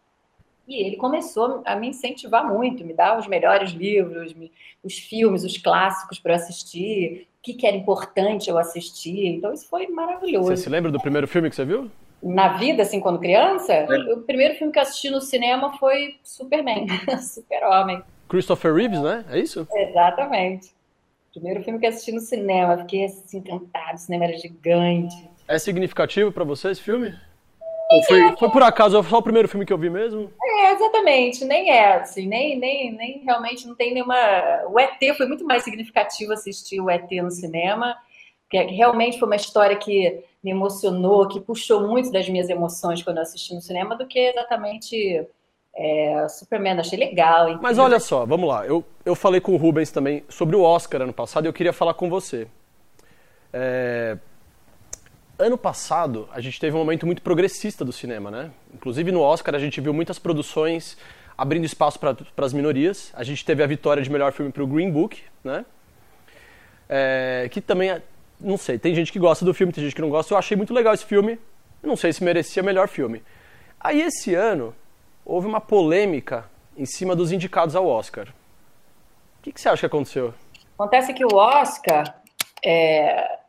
E 0.67 0.81
ele 0.85 0.95
começou 0.95 1.61
a 1.65 1.75
me 1.75 1.89
incentivar 1.89 2.47
muito, 2.47 2.85
me 2.85 2.93
dar 2.93 3.19
os 3.19 3.27
melhores 3.27 3.71
livros, 3.71 4.33
me, 4.33 4.51
os 4.83 4.97
filmes, 4.97 5.43
os 5.43 5.57
clássicos 5.57 6.19
para 6.19 6.35
assistir, 6.35 7.27
o 7.39 7.41
que, 7.41 7.53
que, 7.53 7.67
era 7.67 7.75
importante 7.75 8.49
eu 8.49 8.57
assistir. 8.57 9.27
Então, 9.27 9.51
isso 9.51 9.67
foi 9.67 9.87
maravilhoso. 9.87 10.47
Você 10.47 10.63
se 10.63 10.69
lembra 10.69 10.91
do 10.91 11.01
primeiro 11.01 11.27
filme 11.27 11.49
que 11.49 11.55
você 11.55 11.65
viu? 11.65 11.91
Na 12.23 12.57
vida, 12.57 12.83
assim, 12.83 12.99
quando 12.99 13.19
criança, 13.19 13.73
é. 13.73 14.13
o 14.13 14.21
primeiro 14.21 14.55
filme 14.55 14.71
que 14.71 14.79
eu 14.79 14.83
assisti 14.83 15.09
no 15.09 15.19
cinema 15.19 15.77
foi 15.77 16.15
Superman, 16.23 16.87
Super-Homem. 17.19 18.01
Christopher 18.29 18.73
Reeves, 18.73 19.01
né? 19.01 19.25
É 19.29 19.39
isso? 19.39 19.67
Exatamente. 19.73 20.71
Primeiro 21.33 21.63
filme 21.63 21.79
que 21.79 21.85
eu 21.85 21.89
assisti 21.89 22.11
no 22.11 22.21
cinema, 22.21 22.77
fiquei 22.77 23.05
assim, 23.05 23.39
encantado, 23.39 23.95
o 23.95 23.97
cinema 23.97 24.25
era 24.25 24.37
gigante. 24.37 25.29
É 25.47 25.59
significativo 25.59 26.31
para 26.31 26.43
você 26.43 26.69
esse 26.69 26.81
filme? 26.81 27.13
Ou 27.91 28.03
foi, 28.03 28.35
foi 28.37 28.49
por 28.49 28.63
acaso 28.63 29.01
só 29.03 29.17
o 29.17 29.21
primeiro 29.21 29.47
filme 29.47 29.65
que 29.65 29.73
eu 29.73 29.77
vi 29.77 29.89
mesmo? 29.89 30.31
É, 30.41 30.71
exatamente, 30.71 31.43
nem 31.45 31.69
é, 31.69 31.95
assim, 31.95 32.27
nem, 32.27 32.57
nem, 32.57 32.91
nem 32.93 33.21
realmente 33.23 33.67
não 33.67 33.75
tem 33.75 33.93
nenhuma. 33.93 34.15
O 34.69 34.79
ET 34.79 34.99
foi 35.17 35.27
muito 35.27 35.43
mais 35.43 35.63
significativo 35.63 36.33
assistir 36.33 36.79
o 36.79 36.89
ET 36.89 37.11
no 37.11 37.29
cinema, 37.29 37.95
que 38.49 38.57
realmente 38.63 39.19
foi 39.19 39.27
uma 39.27 39.35
história 39.35 39.75
que 39.75 40.23
me 40.43 40.51
emocionou, 40.51 41.27
que 41.27 41.39
puxou 41.39 41.87
muito 41.87 42.11
das 42.11 42.27
minhas 42.27 42.49
emoções 42.49 43.01
quando 43.01 43.17
eu 43.17 43.23
assisti 43.23 43.53
no 43.53 43.61
cinema, 43.61 43.95
do 43.95 44.05
que 44.05 44.19
exatamente 44.19 45.25
é, 45.75 46.27
Superman. 46.27 46.79
Achei 46.79 46.99
legal. 46.99 47.57
Mas 47.61 47.77
olha 47.77 47.99
só, 47.99 48.25
vamos 48.25 48.47
lá. 48.47 48.65
Eu, 48.65 48.83
eu 49.05 49.15
falei 49.15 49.39
com 49.39 49.53
o 49.53 49.57
Rubens 49.57 49.89
também 49.89 50.23
sobre 50.27 50.55
o 50.55 50.61
Oscar 50.61 51.01
ano 51.01 51.13
passado 51.13 51.45
e 51.45 51.47
eu 51.47 51.53
queria 51.53 51.73
falar 51.73 51.93
com 51.93 52.09
você. 52.09 52.47
É, 53.53 54.17
ano 55.37 55.57
passado, 55.57 56.27
a 56.31 56.41
gente 56.41 56.59
teve 56.59 56.75
um 56.75 56.79
momento 56.79 57.05
muito 57.05 57.21
progressista 57.21 57.85
do 57.85 57.93
cinema, 57.93 58.29
né? 58.29 58.51
Inclusive 58.73 59.11
no 59.11 59.21
Oscar, 59.21 59.55
a 59.55 59.59
gente 59.59 59.79
viu 59.79 59.93
muitas 59.93 60.19
produções 60.19 60.97
abrindo 61.37 61.65
espaço 61.65 61.99
para 61.99 62.15
as 62.37 62.53
minorias. 62.53 63.11
A 63.15 63.23
gente 63.23 63.45
teve 63.45 63.63
a 63.63 63.67
vitória 63.67 64.03
de 64.03 64.11
melhor 64.11 64.33
filme 64.33 64.51
para 64.51 64.63
o 64.63 64.67
Green 64.67 64.91
Book, 64.91 65.21
né? 65.43 65.65
É, 66.89 67.47
que 67.49 67.61
também 67.61 67.89
não 68.43 68.57
sei, 68.57 68.77
tem 68.77 68.93
gente 68.93 69.11
que 69.11 69.19
gosta 69.19 69.45
do 69.45 69.53
filme, 69.53 69.71
tem 69.71 69.83
gente 69.83 69.95
que 69.95 70.01
não 70.01 70.09
gosta. 70.09 70.33
Eu 70.33 70.37
achei 70.37 70.55
muito 70.57 70.73
legal 70.73 70.93
esse 70.93 71.05
filme. 71.05 71.39
Não 71.81 71.95
sei 71.95 72.13
se 72.13 72.23
merecia 72.23 72.61
melhor 72.61 72.87
filme. 72.87 73.23
Aí 73.79 74.01
esse 74.01 74.35
ano 74.35 74.75
houve 75.25 75.47
uma 75.47 75.61
polêmica 75.61 76.49
em 76.77 76.85
cima 76.85 77.15
dos 77.15 77.31
indicados 77.31 77.75
ao 77.75 77.87
Oscar. 77.87 78.27
O 79.39 79.43
que, 79.43 79.51
que 79.51 79.59
você 79.59 79.69
acha 79.69 79.81
que 79.81 79.85
aconteceu? 79.85 80.33
Acontece 80.77 81.13
que 81.13 81.25
o 81.25 81.35
Oscar 81.35 82.21
é, 82.63 83.39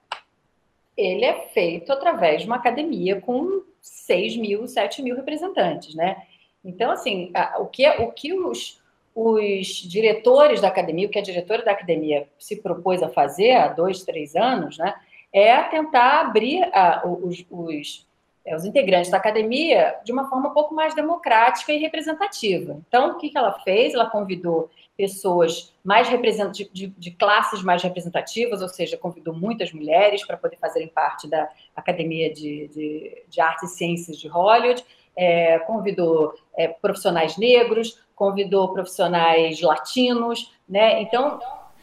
ele 0.96 1.24
é 1.24 1.48
feito 1.48 1.92
através 1.92 2.42
de 2.42 2.46
uma 2.46 2.56
academia 2.56 3.20
com 3.20 3.62
6 3.80 4.36
mil, 4.36 4.66
7 4.66 5.02
mil 5.02 5.16
representantes, 5.16 5.94
né? 5.94 6.16
Então, 6.64 6.90
assim, 6.90 7.32
o 7.58 7.66
que, 7.66 7.88
o 7.88 8.10
que 8.10 8.32
os, 8.32 8.80
os 9.14 9.66
diretores 9.66 10.60
da 10.60 10.68
academia, 10.68 11.06
o 11.06 11.10
que 11.10 11.18
a 11.18 11.22
diretora 11.22 11.64
da 11.64 11.70
academia 11.70 12.26
se 12.38 12.56
propôs 12.56 13.02
a 13.02 13.08
fazer 13.08 13.52
há 13.52 13.68
dois, 13.68 14.02
três 14.02 14.34
anos, 14.34 14.76
né, 14.76 14.94
é 15.32 15.62
tentar 15.64 16.20
abrir 16.20 16.64
a, 16.72 17.02
os, 17.06 17.44
os, 17.50 18.06
é, 18.44 18.56
os, 18.56 18.64
integrantes 18.64 19.10
da 19.10 19.16
academia 19.16 19.96
de 20.04 20.12
uma 20.12 20.28
forma 20.28 20.48
um 20.48 20.52
pouco 20.52 20.74
mais 20.74 20.94
democrática 20.94 21.72
e 21.72 21.78
representativa. 21.78 22.80
Então, 22.88 23.12
o 23.12 23.18
que, 23.18 23.30
que 23.30 23.38
ela 23.38 23.52
fez? 23.60 23.94
Ela 23.94 24.10
convidou 24.10 24.70
pessoas 24.96 25.72
mais 25.82 26.08
representativas, 26.08 26.72
de, 26.72 26.86
de, 26.86 27.10
classes 27.10 27.62
mais 27.62 27.82
representativas, 27.82 28.62
ou 28.62 28.68
seja, 28.68 28.96
convidou 28.96 29.34
muitas 29.34 29.72
mulheres 29.72 30.24
para 30.24 30.36
poder 30.36 30.56
fazerem 30.56 30.88
parte 30.88 31.28
da 31.28 31.48
Academia 31.74 32.32
de, 32.32 32.68
de, 32.68 33.24
de 33.28 33.40
Artes 33.40 33.72
e 33.72 33.76
Ciências 33.76 34.16
de 34.18 34.28
Hollywood, 34.28 34.84
é, 35.16 35.58
convidou 35.60 36.34
é, 36.56 36.68
profissionais 36.68 37.36
negros, 37.36 38.03
convidou 38.14 38.72
profissionais 38.72 39.60
latinos, 39.60 40.52
né? 40.68 41.02
Então. 41.02 41.38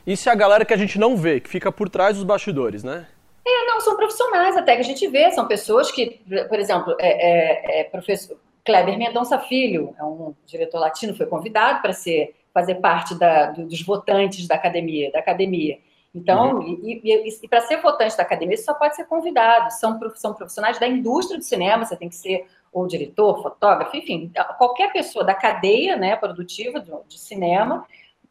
Isso 0.06 0.30
é 0.30 0.32
a 0.32 0.36
galera 0.36 0.66
que 0.66 0.74
a 0.74 0.78
gente 0.78 0.98
não 0.98 1.16
vê, 1.16 1.40
que 1.40 1.50
fica 1.50 1.72
por 1.72 1.90
trás 1.90 2.16
dos 2.16 2.24
bastidores, 2.24 2.84
né? 2.84 3.08
É, 3.46 3.66
não, 3.66 3.82
são 3.82 3.96
profissionais 3.96 4.56
até 4.56 4.76
que 4.76 4.82
a 4.82 4.86
gente 4.86 5.08
vê, 5.08 5.32
são 5.32 5.48
pessoas 5.48 5.92
que, 5.92 6.22
por 6.48 6.60
exemplo, 6.60 6.96
é, 7.00 7.80
é, 7.80 7.82
é 7.82 7.84
professor 7.86 8.38
Kleber 8.64 8.98
Mendonça 8.98 9.40
Filho, 9.40 9.96
é 10.00 10.04
um 10.04 10.36
diretor 10.46 10.80
latino, 10.80 11.16
foi 11.16 11.26
convidado 11.26 11.82
para 11.82 11.94
ser 11.94 12.36
fazer 12.54 12.76
parte 12.76 13.16
da, 13.16 13.52
dos 13.52 13.82
votantes 13.82 14.48
da 14.48 14.56
academia, 14.56 15.12
da 15.12 15.20
academia. 15.20 15.80
Então, 16.14 16.58
uhum. 16.58 16.82
e, 16.84 17.02
e, 17.04 17.30
e 17.42 17.48
para 17.48 17.62
ser 17.62 17.78
votante 17.78 18.18
da 18.18 18.24
academia, 18.24 18.58
você 18.58 18.64
só 18.64 18.74
pode 18.74 18.96
ser 18.96 19.06
convidado. 19.06 19.72
São, 19.72 19.98
são 20.16 20.34
profissionais 20.34 20.78
da 20.78 20.88
indústria 20.88 21.38
do 21.38 21.44
cinema, 21.44 21.86
você 21.86 21.96
tem 21.96 22.10
que 22.10 22.16
ser 22.16 22.46
ou 22.72 22.88
diretor, 22.88 23.42
fotógrafo, 23.42 23.96
enfim, 23.98 24.32
qualquer 24.58 24.94
pessoa 24.94 25.26
da 25.26 25.34
cadeia 25.34 25.96
né, 25.96 26.16
produtiva 26.16 26.80
de 26.80 27.20
cinema, 27.20 27.86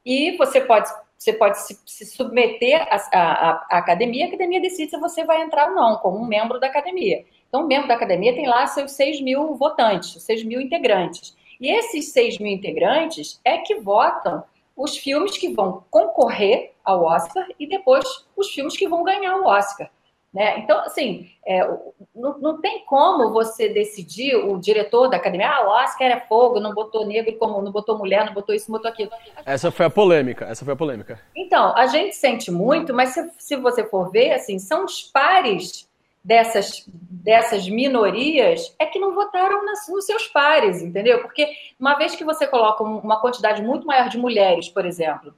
e 0.05 0.37
você 0.37 0.61
pode, 0.63 0.89
você 1.17 1.33
pode 1.33 1.61
se, 1.61 1.79
se 1.85 2.07
submeter 2.07 2.87
à, 2.91 3.67
academia, 3.71 4.25
a 4.25 4.29
academia 4.29 4.61
decide 4.61 4.91
se 4.91 4.99
você 4.99 5.25
vai 5.25 5.43
entrar 5.43 5.69
ou 5.69 5.75
não, 5.75 5.97
como 5.97 6.19
um 6.19 6.27
membro 6.27 6.59
da 6.59 6.69
academia. 6.69 7.25
Então, 7.49 7.65
o 7.65 7.67
membro 7.67 7.89
da 7.89 7.95
academia 7.95 8.35
tem 8.35 8.47
lá 8.47 8.67
seus 8.67 8.93
6 8.93 9.21
mil 9.21 9.55
votantes, 9.57 10.23
6 10.23 10.45
mil 10.45 10.61
integrantes. 10.61 11.37
E 11.61 11.69
esses 11.69 12.13
6 12.13 12.39
mil 12.39 12.51
integrantes 12.51 13.41
é 13.45 13.59
que 13.59 13.75
votam 13.81 14.43
os 14.77 14.97
filmes 14.97 15.37
que 15.37 15.53
vão 15.53 15.85
concorrer 15.91 16.73
ao 16.83 17.05
Oscar 17.05 17.47
e 17.59 17.67
depois 17.67 18.25
os 18.35 18.49
filmes 18.51 18.77
que 18.77 18.89
vão 18.89 19.05
ganhar 19.05 19.37
o 19.37 19.47
Oscar. 19.47 19.91
Né? 20.33 20.61
Então, 20.61 20.79
assim, 20.85 21.29
é, 21.45 21.61
não, 22.15 22.39
não, 22.39 22.61
tem 22.61 22.85
como 22.87 23.33
você 23.33 23.69
decidir, 23.69 24.37
o 24.37 24.59
diretor 24.59 25.09
da 25.09 25.17
academia, 25.17 25.51
ah, 25.51 25.67
o 25.67 25.71
Oscar 25.71 26.09
é 26.09 26.21
fogo, 26.21 26.61
não 26.61 26.73
botou 26.73 27.05
negro 27.05 27.37
como, 27.37 27.61
não 27.61 27.73
botou 27.73 27.99
mulher, 27.99 28.25
não 28.25 28.33
botou 28.33 28.55
isso, 28.55 28.71
não 28.71 28.79
botou 28.79 28.91
aquilo. 28.91 29.11
Essa 29.45 29.73
foi 29.73 29.87
a 29.87 29.91
polêmica, 29.91 30.45
essa 30.45 30.65
foi 30.65 30.75
a 30.75 30.77
polêmica. 30.77 31.21
Então, 31.35 31.75
a 31.77 31.89
gente 31.89 32.15
sente 32.15 32.49
muito, 32.49 32.95
mas 32.95 33.09
se, 33.09 33.29
se 33.39 33.57
você 33.57 33.85
for 33.85 34.13
ver, 34.13 34.33
assim, 34.33 34.61
são 34.61 34.85
os 34.85 35.03
pares 35.03 35.91
dessas, 36.23 36.85
dessas 36.87 37.69
minorias 37.69 38.73
é 38.79 38.87
que 38.87 39.01
não 39.01 39.15
votaram 39.15 39.65
nas, 39.65 39.89
nos 39.89 40.05
seus 40.05 40.29
pares, 40.29 40.81
entendeu? 40.81 41.23
Porque 41.23 41.49
uma 41.79 41.95
vez 41.95 42.15
que 42.15 42.25
você 42.25 42.47
coloca 42.47 42.85
uma 42.85 43.21
quantidade 43.21 43.63
muito 43.63 43.85
maior 43.85 44.09
de 44.09 44.17
mulheres, 44.17 44.69
por 44.69 44.87
exemplo, 44.87 45.35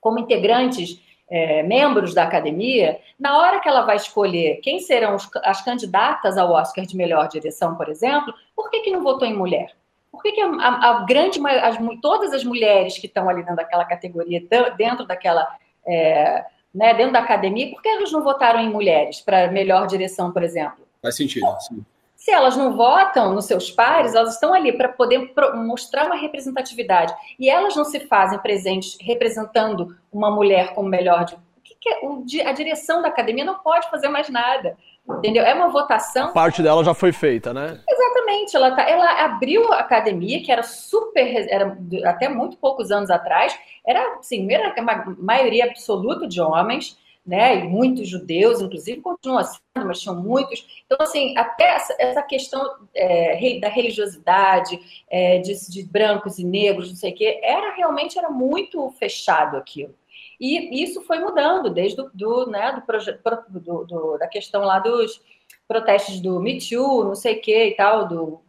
como 0.00 0.20
integrantes 0.20 1.00
é, 1.32 1.62
membros 1.62 2.12
da 2.12 2.24
academia, 2.24 3.00
na 3.18 3.38
hora 3.38 3.58
que 3.58 3.66
ela 3.66 3.80
vai 3.86 3.96
escolher 3.96 4.60
quem 4.62 4.80
serão 4.80 5.14
os, 5.16 5.26
as 5.42 5.64
candidatas 5.64 6.36
ao 6.36 6.52
Oscar 6.52 6.84
de 6.84 6.94
melhor 6.94 7.26
direção, 7.26 7.74
por 7.74 7.88
exemplo, 7.88 8.34
por 8.54 8.70
que, 8.70 8.80
que 8.80 8.90
não 8.90 9.02
votou 9.02 9.26
em 9.26 9.34
mulher? 9.34 9.72
Por 10.10 10.22
que, 10.22 10.32
que 10.32 10.42
a, 10.42 10.50
a, 10.50 11.04
grande 11.06 11.40
as, 11.46 11.78
todas 12.02 12.34
as 12.34 12.44
mulheres 12.44 12.98
que 12.98 13.06
estão 13.06 13.30
ali 13.30 13.40
dentro 13.40 13.56
daquela 13.56 13.86
categoria, 13.86 14.42
dentro 14.76 15.06
daquela. 15.06 15.48
É, 15.86 16.44
né, 16.74 16.94
dentro 16.94 17.12
da 17.12 17.18
academia, 17.18 17.70
por 17.70 17.82
que 17.82 17.88
elas 17.88 18.10
não 18.10 18.22
votaram 18.22 18.58
em 18.58 18.70
mulheres 18.70 19.20
para 19.20 19.50
melhor 19.50 19.86
direção, 19.86 20.32
por 20.32 20.42
exemplo? 20.42 20.86
Faz 21.02 21.16
sentido, 21.16 21.46
sim. 21.60 21.84
Se 22.22 22.30
elas 22.30 22.56
não 22.56 22.76
votam 22.76 23.34
nos 23.34 23.46
seus 23.46 23.68
pares, 23.68 24.14
elas 24.14 24.34
estão 24.34 24.54
ali 24.54 24.70
para 24.70 24.88
poder 24.88 25.32
mostrar 25.56 26.06
uma 26.06 26.14
representatividade. 26.14 27.12
E 27.36 27.50
elas 27.50 27.74
não 27.74 27.84
se 27.84 27.98
fazem 27.98 28.38
presentes 28.38 28.96
representando 29.00 29.96
uma 30.12 30.30
mulher 30.30 30.72
como 30.72 30.88
melhor 30.88 31.24
de. 31.24 31.34
O 31.34 31.38
que, 31.64 31.74
que 31.80 31.88
é? 31.88 32.48
A 32.48 32.52
direção 32.52 33.02
da 33.02 33.08
academia 33.08 33.44
não 33.44 33.58
pode 33.58 33.90
fazer 33.90 34.06
mais 34.06 34.28
nada. 34.28 34.76
Entendeu? 35.18 35.42
É 35.42 35.52
uma 35.52 35.68
votação. 35.70 36.28
A 36.28 36.32
parte 36.32 36.62
dela 36.62 36.84
já 36.84 36.94
foi 36.94 37.10
feita, 37.10 37.52
né? 37.52 37.80
Exatamente. 37.88 38.54
Ela, 38.54 38.70
tá, 38.70 38.88
ela 38.88 39.24
abriu 39.24 39.72
a 39.72 39.80
academia, 39.80 40.40
que 40.44 40.52
era 40.52 40.62
super. 40.62 41.48
Era 41.50 41.76
até 42.04 42.28
muito 42.28 42.56
poucos 42.56 42.92
anos 42.92 43.10
atrás, 43.10 43.58
era 43.84 44.18
assim, 44.20 44.48
era 44.48 44.72
uma 44.80 45.16
maioria 45.18 45.64
absoluta 45.64 46.28
de 46.28 46.40
homens 46.40 46.96
né? 47.24 47.56
E 47.60 47.68
muitos 47.68 48.08
judeus, 48.08 48.60
inclusive, 48.60 49.00
continuam 49.00 49.42
sendo, 49.44 49.86
mas 49.86 50.00
tinham 50.00 50.16
muitos. 50.16 50.82
Então, 50.84 50.98
assim, 51.00 51.36
até 51.36 51.74
essa, 51.74 51.96
essa 51.98 52.22
questão 52.22 52.88
é, 52.94 53.58
da 53.60 53.68
religiosidade, 53.68 54.78
é, 55.08 55.38
de, 55.38 55.70
de, 55.70 55.84
brancos 55.84 56.38
e 56.38 56.44
negros, 56.44 56.88
não 56.88 56.96
sei 56.96 57.12
o 57.12 57.14
quê, 57.14 57.40
era 57.42 57.74
realmente 57.74 58.18
era 58.18 58.28
muito 58.28 58.90
fechado 58.98 59.56
aquilo. 59.56 59.94
E 60.40 60.82
isso 60.82 61.02
foi 61.02 61.20
mudando 61.20 61.70
desde 61.70 61.96
do, 61.96 62.10
do 62.12 62.50
né, 62.50 62.72
do 62.72 62.82
projeto, 62.82 63.20
do, 63.48 63.84
do, 63.84 64.18
da 64.18 64.26
questão 64.26 64.62
lá 64.62 64.80
dos 64.80 65.20
protestos 65.68 66.20
do 66.20 66.40
Me 66.40 66.58
Too, 66.58 67.04
não 67.04 67.14
sei 67.14 67.38
o 67.38 67.40
que 67.40 67.66
e 67.66 67.74
tal, 67.76 68.06
do 68.06 68.40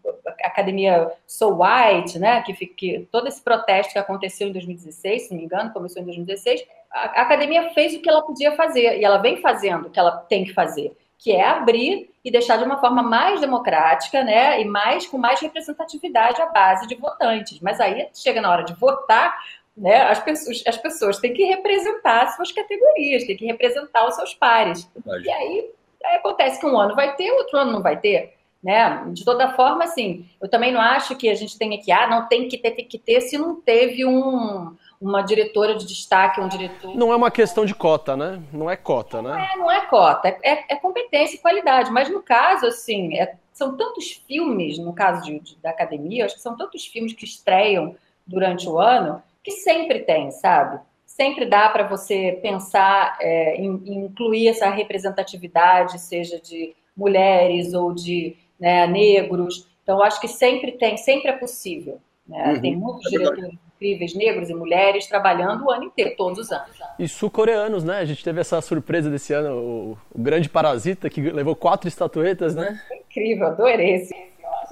Academia 0.44 1.12
So 1.26 1.58
White, 1.58 2.20
né? 2.20 2.42
Que, 2.42 2.54
que 2.66 3.08
todo 3.12 3.28
esse 3.28 3.42
protesto 3.42 3.94
que 3.94 4.00
aconteceu 4.00 4.48
em 4.48 4.52
2016, 4.52 5.22
se 5.22 5.32
não 5.32 5.38
me 5.38 5.46
engano, 5.46 5.72
começou 5.72 6.02
em 6.02 6.06
2016, 6.06 6.66
a, 6.94 7.22
academia 7.22 7.72
fez 7.74 7.96
o 7.96 8.02
que 8.02 8.10
ela 8.10 8.22
podia 8.22 8.56
fazer 8.56 9.00
e 9.00 9.04
ela 9.04 9.18
vem 9.18 9.38
fazendo 9.38 9.88
o 9.88 9.90
que 9.90 10.00
ela 10.00 10.12
tem 10.12 10.46
que 10.46 10.54
fazer, 10.54 10.96
que 11.18 11.32
é 11.32 11.44
abrir 11.44 12.12
e 12.24 12.32
deixar 12.32 12.58
de 12.58 12.64
uma 12.64 12.78
forma 12.78 13.02
mais 13.02 13.42
democrática, 13.42 14.24
né, 14.24 14.62
e 14.62 14.66
mais 14.66 15.08
com 15.08 15.18
mais 15.18 15.42
representatividade 15.42 16.42
a 16.42 16.46
base 16.46 16.88
de 16.88 16.96
votantes. 16.96 17.60
Mas 17.60 17.80
aí 17.80 18.08
chega 18.14 18.40
na 18.40 18.52
hora 18.52 18.64
de 18.64 18.74
votar, 18.76 19.36
né, 19.76 20.04
as 20.04 20.20
pessoas, 20.20 20.64
as 20.68 20.78
pessoas 20.78 21.18
têm 21.18 21.34
que 21.34 21.44
representar 21.44 22.28
suas 22.28 22.52
categorias, 22.52 23.26
têm 23.26 23.36
que 23.36 23.46
representar 23.46 24.08
os 24.08 24.16
seus 24.16 24.34
pares. 24.36 24.90
E 25.06 25.32
aí, 25.32 25.72
aí 26.06 26.16
acontece 26.18 26.60
que 26.60 26.66
um 26.66 26.78
ano 26.78 26.96
vai 26.96 27.16
ter, 27.16 27.32
outro 27.32 27.58
ano 27.58 27.72
não 27.72 27.82
vai 27.82 28.00
ter. 28.00 28.36
Né? 28.64 29.04
De 29.12 29.26
toda 29.26 29.54
forma, 29.54 29.84
assim, 29.84 30.26
eu 30.42 30.48
também 30.48 30.72
não 30.72 30.80
acho 30.80 31.18
que 31.18 31.30
a 31.30 31.36
gente 31.36 31.58
tenha 31.58 31.78
que, 31.78 31.92
ah, 31.92 32.08
não 32.08 32.28
tem 32.30 32.48
que 32.48 32.58
ter, 32.58 32.72
tem 32.72 32.88
que 32.88 32.98
ter, 32.98 33.20
se 33.20 33.38
não 33.38 33.60
teve 33.60 34.06
um, 34.06 34.74
uma 35.02 35.22
diretora 35.22 35.76
de 35.76 35.86
destaque, 35.86 36.40
um 36.40 36.48
diretor. 36.48 36.96
Não 36.96 37.12
é 37.12 37.16
uma 37.16 37.30
questão 37.30 37.66
de 37.66 37.76
cota, 37.76 38.16
né? 38.16 38.42
Não 38.54 38.70
é 38.70 38.78
cota, 38.78 39.22
né? 39.22 39.32
Não 39.32 39.40
é, 39.40 39.58
não 39.58 39.72
é 39.72 39.86
cota, 39.88 40.30
é, 40.30 40.74
é, 40.74 40.76
competência 40.78 41.36
e 41.36 41.40
qualidade. 41.40 41.92
Mas 41.92 42.10
no 42.10 42.24
caso, 42.24 42.66
assim, 42.66 43.18
é, 43.18 43.36
são 43.52 43.76
tantos 43.76 44.24
filmes, 44.26 44.80
no 44.80 44.94
caso 44.94 45.26
de, 45.26 45.40
de, 45.42 45.58
da 45.58 45.72
academia, 45.72 46.26
acho 46.26 46.36
que 46.36 46.42
são 46.42 46.56
tantos 46.56 46.86
filmes 46.86 47.12
que 47.12 47.26
estreiam 47.26 47.98
durante 48.26 48.70
o 48.70 48.80
ano, 48.80 49.22
que 49.44 49.52
sempre 49.52 50.00
tem, 50.00 50.32
sabe? 50.32 50.80
Sempre 51.06 51.46
dá 51.46 51.68
para 51.70 51.86
você 51.86 52.40
pensar 52.42 53.18
é, 53.20 53.58
em, 53.58 53.82
em, 53.86 54.06
incluir 54.06 54.48
essa 54.48 54.70
representatividade, 54.70 56.00
seja 56.00 56.40
de 56.40 56.74
mulheres 56.96 57.74
ou 57.74 57.94
de 57.94 58.38
né, 58.64 58.88
negros. 58.88 59.68
Então, 59.84 60.02
acho 60.02 60.22
que 60.22 60.28
sempre 60.30 60.72
tem, 60.72 60.96
sempre 60.96 61.30
é 61.30 61.34
possível. 61.34 62.00
Né? 62.26 62.54
Uhum. 62.54 62.62
Tem 62.62 62.76
muitos 62.78 63.06
é 63.08 63.10
diretores 63.10 63.54
incríveis, 63.76 64.16
negros 64.16 64.50
e 64.50 64.54
mulheres, 64.54 65.06
trabalhando 65.06 65.66
o 65.66 65.70
ano 65.70 65.84
inteiro, 65.84 66.16
todos 66.16 66.40
os 66.40 66.50
anos. 66.50 66.70
E 66.98 67.06
sul-coreanos, 67.06 67.84
né? 67.84 67.98
A 67.98 68.06
gente 68.06 68.24
teve 68.24 68.40
essa 68.40 68.62
surpresa 68.62 69.10
desse 69.10 69.34
ano, 69.34 69.58
o, 69.58 69.98
o 70.16 70.22
Grande 70.22 70.48
Parasita, 70.48 71.10
que 71.10 71.20
levou 71.20 71.58
quatro 71.58 71.90
estatuetas, 71.90 72.56
né? 72.56 72.80
incrível, 73.06 73.48
adorei 73.48 73.96
esse. 73.96 74.16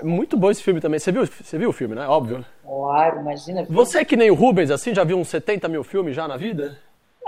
Muito 0.02 0.38
bom 0.38 0.50
esse 0.50 0.64
filme 0.64 0.80
também. 0.80 0.98
Você 0.98 1.12
viu, 1.12 1.26
você 1.26 1.58
viu 1.58 1.70
o 1.70 1.74
filme, 1.74 1.94
né? 1.94 2.08
Óbvio. 2.08 2.46
Claro, 2.64 3.20
imagina. 3.20 3.66
Você 3.70 4.00
é 4.00 4.06
que 4.06 4.16
nem 4.16 4.32
o 4.32 4.36
Rubens, 4.36 4.72
assim, 4.72 4.96
já 4.96 5.04
viu 5.04 5.18
uns 5.18 5.28
70 5.28 5.68
mil 5.68 5.84
filmes 5.84 6.16
já 6.16 6.30
na 6.30 6.38
vida? 6.38 6.78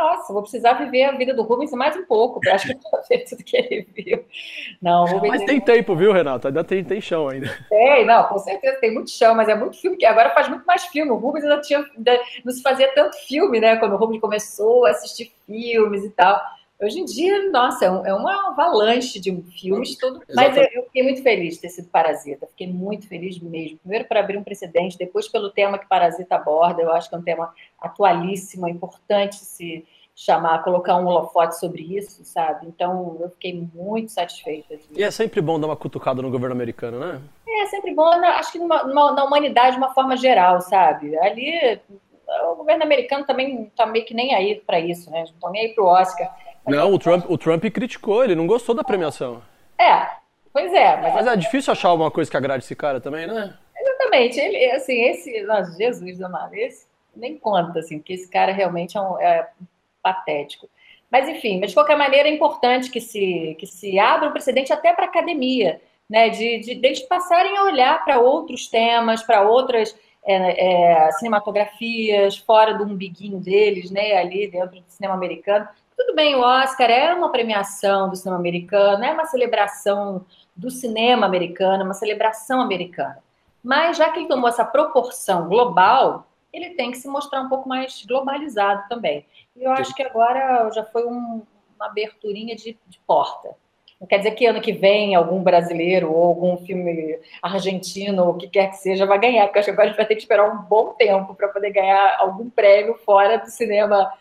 Nossa, 0.03 0.33
vou 0.33 0.41
precisar 0.41 0.73
viver 0.73 1.03
a 1.03 1.11
vida 1.13 1.33
do 1.33 1.43
Rubens 1.43 1.71
mais 1.71 1.95
um 1.95 2.05
pouco, 2.05 2.39
para 2.39 2.55
acho 2.55 2.67
que 2.67 2.73
eu 2.73 3.01
ver 3.09 3.23
tudo 3.29 3.43
que 3.43 3.55
ele 3.55 3.87
viu. 3.95 4.25
Não, 4.81 5.05
Rubens 5.05 5.29
mas 5.29 5.43
tem 5.43 5.61
tempo, 5.61 5.95
viu, 5.95 6.11
Renato? 6.11 6.47
Ainda 6.47 6.63
tem, 6.63 6.83
tem 6.83 6.99
chão 6.99 7.29
ainda. 7.29 7.49
Tem, 7.69 8.05
não, 8.05 8.23
com 8.25 8.37
certeza 8.37 8.79
tem 8.79 8.93
muito 8.93 9.09
chão, 9.09 9.33
mas 9.33 9.47
é 9.47 9.55
muito 9.55 9.79
filme 9.79 9.97
que 9.97 10.05
agora 10.05 10.31
faz 10.31 10.49
muito 10.49 10.65
mais 10.65 10.85
filme. 10.85 11.11
O 11.11 11.15
Rubens 11.15 11.43
ainda 11.45 11.61
tinha, 11.61 11.85
ainda 11.95 12.19
não 12.43 12.51
se 12.51 12.61
fazia 12.61 12.93
tanto 12.93 13.15
filme, 13.25 13.59
né? 13.59 13.77
Quando 13.77 13.93
o 13.93 13.97
Rubens 13.97 14.19
começou 14.19 14.85
a 14.85 14.91
assistir 14.91 15.31
filmes 15.45 16.03
e 16.03 16.09
tal. 16.09 16.41
Hoje 16.83 16.99
em 16.99 17.05
dia, 17.05 17.49
nossa, 17.49 17.85
é, 17.85 17.87
é 17.87 18.13
uma 18.13 18.49
avalanche 18.49 19.19
de 19.19 19.31
filmes, 19.57 19.97
todo. 19.97 20.21
Mas 20.35 20.57
eu, 20.57 20.63
eu, 20.73 20.83
fiquei 20.83 21.03
muito 21.03 21.23
feliz 21.23 21.55
de 21.55 21.61
ter 21.61 21.69
sido 21.69 21.87
Parasita, 21.87 22.45
fiquei 22.47 22.67
muito 22.67 23.07
feliz 23.07 23.39
mesmo. 23.39 23.77
Primeiro 23.79 24.05
para 24.05 24.19
abrir 24.19 24.37
um 24.37 24.43
precedente, 24.43 24.97
depois 24.97 25.27
pelo 25.27 25.49
tema 25.49 25.77
que 25.77 25.87
Parasita 25.87 26.35
aborda, 26.35 26.81
eu 26.81 26.91
acho 26.91 27.07
que 27.07 27.15
é 27.15 27.17
um 27.17 27.23
tema 27.23 27.53
atualíssimo, 27.79 28.67
é 28.67 28.71
importante 28.71 29.35
se 29.35 29.85
chamar, 30.15 30.63
colocar 30.63 30.97
um 30.97 31.07
holofote 31.07 31.57
sobre 31.57 31.97
isso, 31.97 32.23
sabe? 32.25 32.67
Então 32.67 33.17
eu 33.21 33.29
fiquei 33.29 33.67
muito 33.73 34.11
satisfeita. 34.11 34.75
De... 34.75 34.83
E 34.99 35.03
é 35.03 35.09
sempre 35.09 35.41
bom 35.41 35.59
dar 35.59 35.67
uma 35.67 35.77
cutucada 35.77 36.21
no 36.21 36.29
governo 36.29 36.53
americano, 36.53 36.99
né? 36.99 37.21
É 37.47 37.65
sempre 37.67 37.93
bom, 37.93 38.07
acho 38.07 38.51
que 38.51 38.59
numa, 38.59 38.83
numa, 38.83 39.11
na 39.13 39.23
humanidade 39.23 39.71
de 39.71 39.77
uma 39.77 39.93
forma 39.93 40.17
geral, 40.17 40.59
sabe? 40.59 41.17
Ali 41.17 41.79
o 42.51 42.55
governo 42.55 42.83
americano 42.83 43.25
também 43.25 43.71
tá 43.75 43.85
meio 43.85 44.05
que 44.05 44.13
nem 44.13 44.33
aí 44.33 44.55
para 44.55 44.79
isso, 44.79 45.09
né? 45.09 45.19
Não 45.19 45.25
estão 45.25 45.51
nem 45.51 45.67
aí 45.67 45.73
pro 45.73 45.85
Oscar. 45.85 46.33
Não, 46.65 46.93
o 46.93 46.99
Trump, 46.99 47.25
o 47.29 47.37
Trump 47.37 47.63
criticou, 47.65 48.23
ele 48.23 48.35
não 48.35 48.47
gostou 48.47 48.73
da 48.73 48.83
premiação. 48.83 49.41
É, 49.77 50.07
pois 50.51 50.71
é. 50.73 51.01
Mas, 51.01 51.13
mas 51.13 51.27
é 51.27 51.35
difícil 51.35 51.73
achar 51.73 51.89
alguma 51.89 52.09
coisa 52.09 52.29
que 52.29 52.37
agrade 52.37 52.63
esse 52.63 52.75
cara 52.75 53.01
também, 53.01 53.27
né? 53.27 53.53
Exatamente. 53.77 54.39
Ele, 54.39 54.71
assim, 54.71 55.01
esse, 55.03 55.41
nossa, 55.43 55.77
Jesus 55.77 56.21
amado, 56.21 56.53
esse 56.55 56.85
nem 57.15 57.37
conta, 57.37 57.79
assim, 57.79 57.99
porque 57.99 58.13
esse 58.13 58.29
cara 58.29 58.51
realmente 58.51 58.97
é, 58.97 59.01
um, 59.01 59.19
é 59.19 59.49
patético. 60.01 60.69
Mas, 61.11 61.29
enfim, 61.29 61.59
mas 61.59 61.69
de 61.69 61.75
qualquer 61.75 61.97
maneira 61.97 62.27
é 62.27 62.33
importante 62.33 62.89
que 62.89 62.99
se, 62.99 63.55
que 63.59 63.67
se 63.67 63.99
abra 63.99 64.29
um 64.29 64.31
precedente 64.31 64.73
até 64.73 64.91
para 64.93 65.05
a 65.05 65.09
academia, 65.09 65.79
né? 66.09 66.29
De, 66.29 66.59
de, 66.59 66.75
de 66.75 66.87
eles 66.87 67.01
passarem 67.01 67.55
a 67.57 67.63
olhar 67.63 68.03
para 68.03 68.19
outros 68.19 68.67
temas, 68.67 69.21
para 69.21 69.47
outras 69.47 69.95
é, 70.25 71.05
é, 71.05 71.11
cinematografias, 71.13 72.37
fora 72.37 72.73
do 72.73 72.85
umbiguinho 72.85 73.39
deles, 73.39 73.91
né? 73.91 74.17
Ali 74.17 74.47
dentro 74.47 74.79
do 74.79 74.85
cinema 74.87 75.13
americano. 75.13 75.67
Tudo 75.95 76.15
bem, 76.15 76.35
o 76.35 76.41
Oscar 76.41 76.89
é 76.89 77.13
uma 77.13 77.31
premiação 77.31 78.09
do 78.09 78.15
cinema 78.15 78.37
americano, 78.37 79.03
é 79.03 79.11
uma 79.11 79.25
celebração 79.25 80.25
do 80.55 80.69
cinema 80.69 81.25
americano, 81.25 81.83
uma 81.83 81.93
celebração 81.93 82.61
americana. 82.61 83.21
Mas 83.63 83.97
já 83.97 84.09
que 84.09 84.19
ele 84.19 84.27
tomou 84.27 84.49
essa 84.49 84.65
proporção 84.65 85.47
global, 85.47 86.27
ele 86.51 86.71
tem 86.71 86.91
que 86.91 86.97
se 86.97 87.07
mostrar 87.07 87.41
um 87.41 87.49
pouco 87.49 87.69
mais 87.69 88.03
globalizado 88.05 88.83
também. 88.89 89.25
E 89.55 89.63
eu 89.63 89.71
acho 89.71 89.93
que 89.95 90.03
agora 90.03 90.69
já 90.71 90.83
foi 90.83 91.05
um, 91.05 91.41
uma 91.75 91.85
aberturinha 91.85 92.55
de, 92.55 92.77
de 92.87 92.99
porta. 93.07 93.55
Não 93.99 94.07
quer 94.07 94.17
dizer 94.17 94.31
que 94.31 94.45
ano 94.45 94.59
que 94.59 94.73
vem 94.73 95.15
algum 95.15 95.41
brasileiro 95.41 96.11
ou 96.11 96.25
algum 96.25 96.57
filme 96.57 97.17
argentino 97.41 98.25
ou 98.25 98.29
o 98.31 98.37
que 98.37 98.49
quer 98.49 98.69
que 98.69 98.77
seja 98.77 99.05
vai 99.05 99.17
ganhar, 99.17 99.45
porque 99.45 99.59
acho 99.59 99.67
que 99.67 99.71
agora 99.71 99.85
a 99.85 99.87
gente 99.89 99.97
vai 99.97 100.05
ter 100.05 100.15
que 100.15 100.21
esperar 100.21 100.51
um 100.51 100.61
bom 100.61 100.89
tempo 100.93 101.33
para 101.33 101.47
poder 101.47 101.71
ganhar 101.71 102.17
algum 102.19 102.49
prêmio 102.49 102.95
fora 102.95 103.37
do 103.37 103.49
cinema 103.49 104.11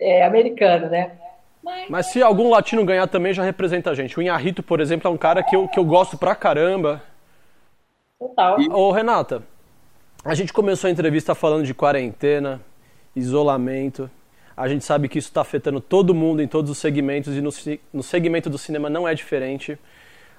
é, 0.00 0.24
americano, 0.24 0.88
né? 0.88 1.12
Mas... 1.62 1.90
Mas... 1.90 2.06
se 2.06 2.22
algum 2.22 2.50
latino 2.50 2.84
ganhar 2.84 3.06
também 3.06 3.32
já 3.32 3.42
representa 3.42 3.90
a 3.90 3.94
gente. 3.94 4.18
O 4.18 4.22
Inharrito, 4.22 4.62
por 4.62 4.80
exemplo, 4.80 5.08
é 5.08 5.10
um 5.12 5.16
cara 5.16 5.42
que 5.42 5.54
eu, 5.54 5.68
que 5.68 5.78
eu 5.78 5.84
gosto 5.84 6.16
pra 6.16 6.34
caramba. 6.34 7.02
Total. 8.18 8.60
E... 8.60 8.68
Ô, 8.68 8.90
Renata, 8.90 9.42
a 10.24 10.34
gente 10.34 10.52
começou 10.52 10.88
a 10.88 10.90
entrevista 10.90 11.34
falando 11.34 11.64
de 11.64 11.74
quarentena, 11.74 12.60
isolamento. 13.14 14.10
A 14.56 14.68
gente 14.68 14.84
sabe 14.84 15.08
que 15.08 15.18
isso 15.18 15.28
está 15.28 15.40
afetando 15.40 15.80
todo 15.80 16.14
mundo 16.14 16.42
em 16.42 16.48
todos 16.48 16.70
os 16.70 16.78
segmentos 16.78 17.36
e 17.36 17.40
no, 17.40 17.50
no 17.92 18.02
segmento 18.02 18.50
do 18.50 18.58
cinema 18.58 18.90
não 18.90 19.06
é 19.06 19.14
diferente. 19.14 19.78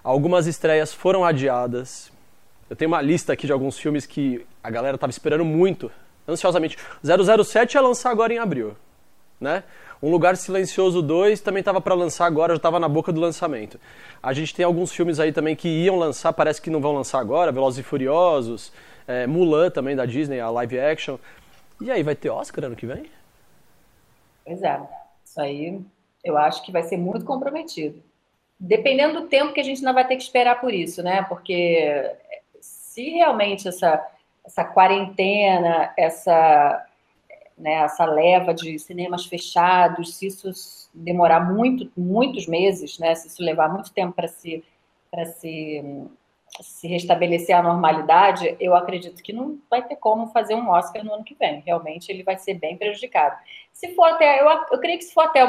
Algumas 0.03 0.47
estreias 0.47 0.93
foram 0.93 1.23
adiadas. 1.23 2.11
Eu 2.69 2.75
tenho 2.75 2.91
uma 2.91 3.01
lista 3.01 3.33
aqui 3.33 3.47
de 3.47 3.53
alguns 3.53 3.79
filmes 3.79 4.05
que 4.05 4.45
a 4.63 4.69
galera 4.69 4.95
estava 4.95 5.09
esperando 5.09 5.45
muito, 5.45 5.89
ansiosamente. 6.27 6.77
007 7.03 7.75
ia 7.75 7.81
lançar 7.81 8.11
agora 8.11 8.33
em 8.33 8.37
abril, 8.37 8.75
né? 9.39 9.63
Um 10.01 10.10
Lugar 10.10 10.38
Silencioso 10.38 11.01
2 11.01 11.41
também 11.41 11.60
estava 11.60 11.81
para 11.81 11.93
lançar 11.93 12.25
agora, 12.25 12.53
já 12.53 12.58
estava 12.58 12.79
na 12.79 12.88
boca 12.88 13.12
do 13.12 13.19
lançamento. 13.19 13.79
A 14.24 14.34
gente 14.34 14.55
tem 14.55 14.65
alguns 14.65 14.91
filmes 14.91 15.19
aí 15.19 15.31
também 15.31 15.55
que 15.55 15.67
iam 15.67 15.98
lançar, 15.98 16.31
parece 16.34 16.62
que 16.62 16.69
não 16.69 16.79
vão 16.79 16.93
lançar 16.93 17.19
agora, 17.19 17.51
Velozes 17.51 17.79
e 17.79 17.84
Furiosos, 17.84 18.72
é, 19.08 19.27
Mulan 19.27 19.69
também 19.69 19.96
da 19.96 20.05
Disney, 20.05 20.39
a 20.39 20.50
live 20.50 20.79
action. 20.79 21.17
E 21.81 21.91
aí, 21.91 22.03
vai 22.03 22.15
ter 22.15 22.29
Oscar 22.29 22.65
ano 22.65 22.75
que 22.75 22.86
vem? 22.86 23.05
Pois 24.46 24.62
é, 24.62 24.79
isso 25.24 25.41
aí 25.41 25.81
eu 26.24 26.38
acho 26.38 26.63
que 26.63 26.72
vai 26.72 26.84
ser 26.84 26.98
muito 26.98 27.25
comprometido. 27.25 28.01
Dependendo 28.60 29.22
do 29.22 29.27
tempo 29.27 29.53
que 29.53 29.60
a 29.60 29.63
gente 29.63 29.77
ainda 29.79 29.93
vai 29.93 30.05
ter 30.05 30.17
que 30.17 30.24
esperar 30.24 30.60
por 30.60 30.74
isso, 30.74 31.01
né? 31.01 31.24
Porque 31.24 32.12
se 32.60 33.10
realmente 33.10 33.67
essa, 33.67 34.05
essa 34.46 34.65
quarentena, 34.65 35.93
essa, 35.98 36.86
né, 37.59 37.73
essa 37.73 38.05
leva 38.05 38.53
de 38.53 38.79
cinemas 38.79 39.25
fechados, 39.25 40.15
se 40.15 40.27
isso 40.27 40.49
demorar 40.93 41.41
muito, 41.41 41.91
muitos 41.95 42.47
meses, 42.47 42.97
né? 42.97 43.13
Se 43.15 43.27
isso 43.27 43.43
levar 43.43 43.71
muito 43.71 43.91
tempo 43.91 44.13
para 44.13 44.27
se, 44.27 44.63
se 45.37 45.83
se 46.61 46.87
restabelecer 46.87 47.55
a 47.55 47.63
normalidade, 47.63 48.55
eu 48.59 48.75
acredito 48.75 49.21
que 49.23 49.31
não 49.31 49.59
vai 49.69 49.81
ter 49.81 49.95
como 49.95 50.27
fazer 50.27 50.55
um 50.55 50.69
Oscar 50.69 51.03
no 51.03 51.13
ano 51.13 51.23
que 51.23 51.35
vem. 51.35 51.61
Realmente 51.65 52.11
ele 52.11 52.23
vai 52.23 52.37
ser 52.37 52.55
bem 52.55 52.77
prejudicado. 52.77 53.37
Se 53.71 53.93
for 53.95 54.05
até, 54.05 54.41
eu, 54.41 54.47
eu 54.71 54.79
creio 54.79 54.97
que 54.97 55.05
se 55.05 55.13
for 55.13 55.25
até, 55.25 55.45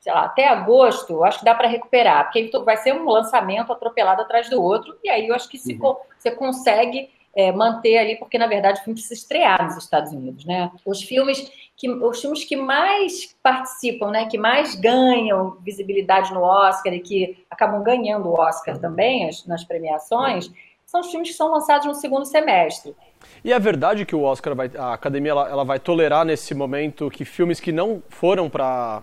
sei 0.00 0.12
lá, 0.12 0.24
até 0.24 0.46
agosto, 0.46 1.14
eu 1.14 1.24
acho 1.24 1.40
que 1.40 1.44
dá 1.44 1.54
para 1.54 1.68
recuperar, 1.68 2.24
porque 2.24 2.50
vai 2.64 2.76
ser 2.76 2.94
um 2.94 3.08
lançamento 3.08 3.72
atropelado 3.72 4.22
atrás 4.22 4.48
do 4.48 4.62
outro, 4.62 4.96
e 5.02 5.08
aí 5.08 5.28
eu 5.28 5.34
acho 5.34 5.48
que 5.48 5.58
se 5.58 5.74
uhum. 5.74 5.96
você 6.18 6.30
consegue 6.30 7.10
é, 7.34 7.50
manter 7.50 7.98
ali, 7.98 8.16
porque 8.16 8.38
na 8.38 8.46
verdade 8.46 8.80
o 8.80 8.84
filme 8.84 8.94
precisa 8.94 9.14
estrear 9.14 9.64
nos 9.64 9.76
Estados 9.76 10.12
Unidos, 10.12 10.44
né? 10.44 10.70
Os 10.84 11.02
filmes 11.02 11.50
que 11.76 11.88
os 11.88 12.20
filmes 12.20 12.44
que 12.44 12.54
mais 12.54 13.34
participam, 13.42 14.10
né, 14.10 14.26
que 14.26 14.38
mais 14.38 14.74
ganham 14.74 15.56
visibilidade 15.64 16.32
no 16.32 16.42
Oscar 16.42 16.92
e 16.92 17.00
que 17.00 17.44
acabam 17.50 17.82
ganhando 17.82 18.28
o 18.28 18.38
Oscar 18.38 18.78
também 18.78 19.28
as, 19.28 19.44
nas 19.46 19.64
premiações, 19.64 20.50
são 20.86 21.00
os 21.00 21.10
filmes 21.10 21.30
que 21.30 21.34
são 21.34 21.50
lançados 21.50 21.86
no 21.86 21.94
segundo 21.94 22.24
semestre. 22.24 22.94
E 23.42 23.52
é 23.52 23.58
verdade 23.58 24.04
que 24.04 24.14
o 24.14 24.22
Oscar 24.22 24.54
vai, 24.54 24.70
a 24.76 24.92
Academia 24.92 25.32
ela, 25.32 25.48
ela 25.48 25.64
vai 25.64 25.80
tolerar 25.80 26.24
nesse 26.24 26.54
momento 26.54 27.10
que 27.10 27.24
filmes 27.24 27.58
que 27.58 27.72
não 27.72 28.02
foram 28.08 28.48
para 28.50 29.02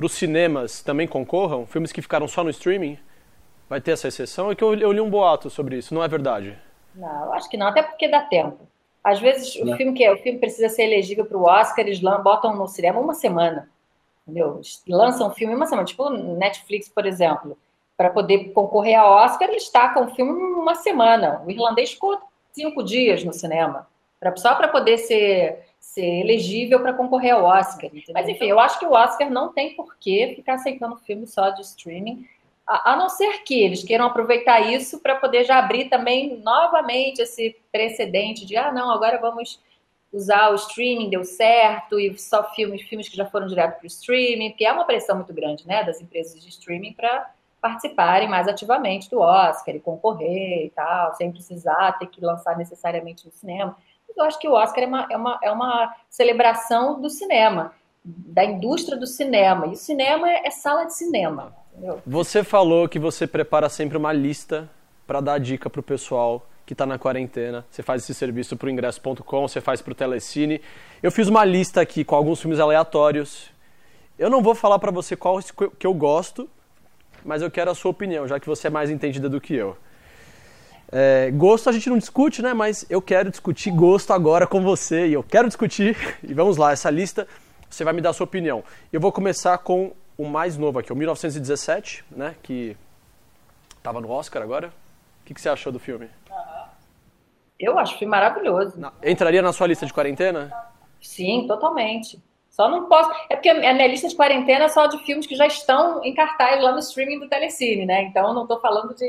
os 0.00 0.12
cinemas 0.12 0.82
também 0.82 1.06
concorram, 1.06 1.66
filmes 1.66 1.90
que 1.90 2.02
ficaram 2.02 2.28
só 2.28 2.44
no 2.44 2.50
streaming? 2.50 2.98
Vai 3.68 3.80
ter 3.80 3.92
essa 3.92 4.08
exceção? 4.08 4.50
É 4.50 4.54
que 4.54 4.62
eu, 4.62 4.74
eu 4.74 4.92
li 4.92 5.00
um 5.00 5.08
boato 5.08 5.48
sobre 5.48 5.78
isso, 5.78 5.94
não 5.94 6.04
é 6.04 6.08
verdade? 6.08 6.58
Não, 6.94 7.26
eu 7.26 7.32
acho 7.32 7.48
que 7.48 7.56
não, 7.56 7.66
até 7.66 7.82
porque 7.82 8.08
dá 8.08 8.22
tempo. 8.22 8.66
Às 9.02 9.20
vezes 9.20 9.56
o 9.56 9.76
filme 9.76 9.92
que 9.92 10.04
é, 10.04 10.12
o 10.12 10.18
filme 10.18 10.38
precisa 10.38 10.68
ser 10.68 10.84
elegível 10.84 11.24
para 11.24 11.36
o 11.36 11.44
Oscar, 11.44 11.84
eles 11.84 12.00
botam 12.00 12.54
no 12.54 12.68
cinema 12.68 13.00
uma 13.00 13.14
semana. 13.14 13.68
Entendeu? 14.22 14.60
Lançam 14.88 15.28
o 15.28 15.32
filme 15.32 15.54
uma 15.54 15.66
semana, 15.66 15.86
tipo 15.86 16.08
Netflix, 16.08 16.88
por 16.88 17.04
exemplo. 17.04 17.58
Para 17.96 18.10
poder 18.10 18.52
concorrer 18.52 18.98
ao 18.98 19.10
Oscar, 19.10 19.48
eles 19.48 19.68
tacam 19.68 20.06
o 20.06 20.14
filme 20.14 20.32
uma 20.32 20.76
semana. 20.76 21.42
O 21.44 21.50
irlandês 21.50 21.92
ficou 21.92 22.20
cinco 22.52 22.82
dias 22.82 23.24
no 23.24 23.32
cinema, 23.32 23.88
pra, 24.20 24.36
só 24.36 24.54
para 24.54 24.68
poder 24.68 24.98
ser, 24.98 25.66
ser 25.80 26.20
elegível 26.20 26.80
para 26.80 26.92
concorrer 26.92 27.34
ao 27.34 27.44
Oscar. 27.44 27.90
Mas 28.12 28.28
enfim, 28.28 28.46
eu 28.46 28.60
acho 28.60 28.78
que 28.78 28.86
o 28.86 28.92
Oscar 28.92 29.28
não 29.30 29.52
tem 29.52 29.74
por 29.74 29.96
que 29.96 30.34
ficar 30.36 30.54
aceitando 30.54 30.96
filme 30.98 31.26
só 31.26 31.50
de 31.50 31.62
streaming 31.62 32.24
a, 32.66 32.96
não 32.96 33.08
ser 33.08 33.42
que 33.42 33.60
eles 33.60 33.82
queiram 33.82 34.06
aproveitar 34.06 34.60
isso 34.60 35.00
para 35.00 35.16
poder 35.16 35.44
já 35.44 35.58
abrir 35.58 35.88
também 35.88 36.38
novamente 36.38 37.20
esse 37.20 37.56
precedente 37.70 38.46
de 38.46 38.56
ah, 38.56 38.72
não, 38.72 38.90
agora 38.90 39.18
vamos 39.18 39.60
usar 40.12 40.50
o 40.50 40.54
streaming, 40.54 41.08
deu 41.08 41.24
certo, 41.24 41.98
e 41.98 42.16
só 42.18 42.44
filmes, 42.52 42.82
filmes 42.82 43.08
que 43.08 43.16
já 43.16 43.24
foram 43.24 43.46
direto 43.46 43.78
para 43.78 43.84
o 43.84 43.86
streaming, 43.86 44.50
porque 44.50 44.64
é 44.64 44.72
uma 44.72 44.84
pressão 44.84 45.16
muito 45.16 45.32
grande 45.32 45.66
né, 45.66 45.82
das 45.82 46.00
empresas 46.00 46.40
de 46.40 46.48
streaming 46.50 46.92
para 46.92 47.30
participarem 47.60 48.28
mais 48.28 48.46
ativamente 48.46 49.08
do 49.08 49.20
Oscar 49.20 49.74
e 49.74 49.80
concorrer 49.80 50.66
e 50.66 50.70
tal, 50.70 51.14
sem 51.14 51.30
precisar 51.30 51.92
ter 51.98 52.06
que 52.06 52.20
lançar 52.20 52.58
necessariamente 52.58 53.24
no 53.24 53.32
cinema. 53.32 53.76
Eu 54.14 54.24
acho 54.24 54.38
que 54.38 54.48
o 54.48 54.52
Oscar 54.52 54.84
é 54.84 54.86
uma, 54.86 55.08
é 55.10 55.16
uma, 55.16 55.40
é 55.42 55.50
uma 55.52 55.96
celebração 56.10 57.00
do 57.00 57.08
cinema, 57.08 57.72
da 58.04 58.44
indústria 58.44 58.98
do 58.98 59.06
cinema. 59.06 59.68
E 59.68 59.70
o 59.70 59.76
cinema 59.76 60.28
é, 60.28 60.46
é 60.46 60.50
sala 60.50 60.84
de 60.84 60.94
cinema. 60.94 61.54
Você 62.06 62.44
falou 62.44 62.88
que 62.88 62.98
você 62.98 63.26
prepara 63.26 63.68
sempre 63.68 63.96
uma 63.96 64.12
lista 64.12 64.68
para 65.06 65.20
dar 65.20 65.38
dica 65.38 65.70
para 65.70 65.80
o 65.80 65.82
pessoal 65.82 66.46
que 66.66 66.74
está 66.74 66.86
na 66.86 66.98
quarentena. 66.98 67.64
Você 67.70 67.82
faz 67.82 68.02
esse 68.02 68.14
serviço 68.14 68.56
para 68.56 68.66
o 68.66 68.70
ingresso.com, 68.70 69.48
você 69.48 69.60
faz 69.60 69.80
para 69.80 69.92
o 69.92 69.94
Telecine. 69.94 70.60
Eu 71.02 71.10
fiz 71.10 71.28
uma 71.28 71.44
lista 71.44 71.80
aqui 71.80 72.04
com 72.04 72.14
alguns 72.14 72.40
filmes 72.40 72.60
aleatórios. 72.60 73.50
Eu 74.18 74.30
não 74.30 74.42
vou 74.42 74.54
falar 74.54 74.78
para 74.78 74.90
você 74.90 75.16
qual 75.16 75.40
que 75.78 75.86
eu 75.86 75.94
gosto, 75.94 76.48
mas 77.24 77.42
eu 77.42 77.50
quero 77.50 77.70
a 77.70 77.74
sua 77.74 77.90
opinião, 77.90 78.28
já 78.28 78.38
que 78.38 78.46
você 78.46 78.68
é 78.68 78.70
mais 78.70 78.90
entendida 78.90 79.28
do 79.28 79.40
que 79.40 79.54
eu. 79.54 79.76
É, 80.94 81.30
gosto 81.30 81.70
a 81.70 81.72
gente 81.72 81.88
não 81.88 81.96
discute, 81.96 82.42
né? 82.42 82.52
Mas 82.52 82.84
eu 82.90 83.00
quero 83.00 83.30
discutir 83.30 83.70
gosto 83.70 84.12
agora 84.12 84.46
com 84.46 84.60
você 84.60 85.06
e 85.08 85.14
eu 85.14 85.22
quero 85.22 85.48
discutir. 85.48 85.96
E 86.22 86.34
vamos 86.34 86.56
lá, 86.56 86.72
essa 86.72 86.90
lista 86.90 87.26
você 87.68 87.84
vai 87.84 87.94
me 87.94 88.02
dar 88.02 88.10
a 88.10 88.12
sua 88.12 88.24
opinião. 88.24 88.62
Eu 88.92 89.00
vou 89.00 89.10
começar 89.10 89.56
com 89.58 89.92
o 90.22 90.28
mais 90.28 90.56
novo 90.56 90.78
aqui, 90.78 90.92
o 90.92 90.96
1917, 90.96 92.04
né? 92.10 92.36
Que 92.42 92.76
estava 93.76 94.00
no 94.00 94.10
Oscar 94.10 94.42
agora. 94.42 94.68
O 94.68 95.24
que, 95.24 95.34
que, 95.34 95.40
você 95.40 95.48
achou 95.48 95.72
do 95.72 95.78
filme? 95.78 96.08
Eu 97.58 97.78
acho 97.78 97.94
o 97.94 97.98
filme 97.98 98.10
maravilhoso. 98.10 98.78
Entraria 99.02 99.42
na 99.42 99.52
sua 99.52 99.66
lista 99.66 99.86
de 99.86 99.92
quarentena? 99.92 100.52
Sim, 101.00 101.46
totalmente. 101.46 102.20
Só 102.48 102.68
não 102.68 102.86
posso. 102.88 103.10
É 103.28 103.34
porque 103.34 103.48
a 103.48 103.54
minha 103.54 103.86
lista 103.86 104.08
de 104.08 104.14
quarentena 104.14 104.66
é 104.66 104.68
só 104.68 104.86
de 104.86 104.98
filmes 105.04 105.26
que 105.26 105.34
já 105.34 105.46
estão 105.46 106.04
em 106.04 106.14
cartaz 106.14 106.62
lá 106.62 106.72
no 106.72 106.78
streaming 106.78 107.18
do 107.18 107.28
Telecine, 107.28 107.86
né? 107.86 108.02
Então 108.02 108.32
não 108.34 108.42
estou 108.42 108.60
falando 108.60 108.94
de 108.94 109.06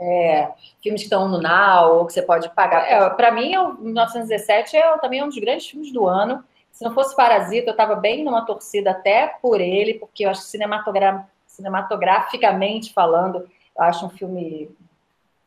é, 0.00 0.50
filmes 0.82 1.02
que 1.02 1.06
estão 1.06 1.28
no 1.28 1.40
Now 1.40 1.98
ou 1.98 2.06
que 2.06 2.12
você 2.12 2.22
pode 2.22 2.48
pagar. 2.50 2.90
É, 2.90 3.10
Para 3.10 3.30
mim, 3.30 3.56
o 3.56 3.74
1917 3.74 4.76
é 4.76 4.98
também 4.98 5.20
é 5.20 5.24
um 5.24 5.28
dos 5.28 5.38
grandes 5.38 5.66
filmes 5.66 5.92
do 5.92 6.06
ano. 6.06 6.42
Se 6.74 6.82
não 6.82 6.92
fosse 6.92 7.14
Parasita, 7.14 7.68
eu 7.68 7.70
estava 7.70 7.94
bem 7.94 8.24
numa 8.24 8.44
torcida 8.44 8.90
até 8.90 9.28
por 9.40 9.60
ele, 9.60 9.94
porque 9.94 10.26
eu 10.26 10.30
acho 10.30 10.42
cinematogra 10.42 11.24
cinematograficamente 11.46 12.92
falando, 12.92 13.48
eu 13.78 13.84
acho 13.84 14.04
um 14.04 14.10
filme 14.10 14.68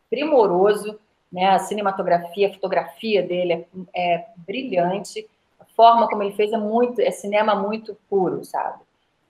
primoroso, 0.10 0.98
né? 1.30 1.50
A 1.50 1.60
cinematografia, 1.60 2.48
a 2.48 2.54
fotografia 2.54 3.22
dele 3.22 3.68
é, 3.94 4.13
é 4.13 4.28
brilhante, 4.38 5.28
a 5.60 5.66
forma 5.66 6.08
como 6.08 6.24
ele 6.24 6.34
fez 6.34 6.54
é 6.54 6.58
muito, 6.58 7.02
é 7.02 7.12
cinema 7.12 7.54
muito 7.54 7.98
puro, 8.10 8.46
sabe? 8.46 8.80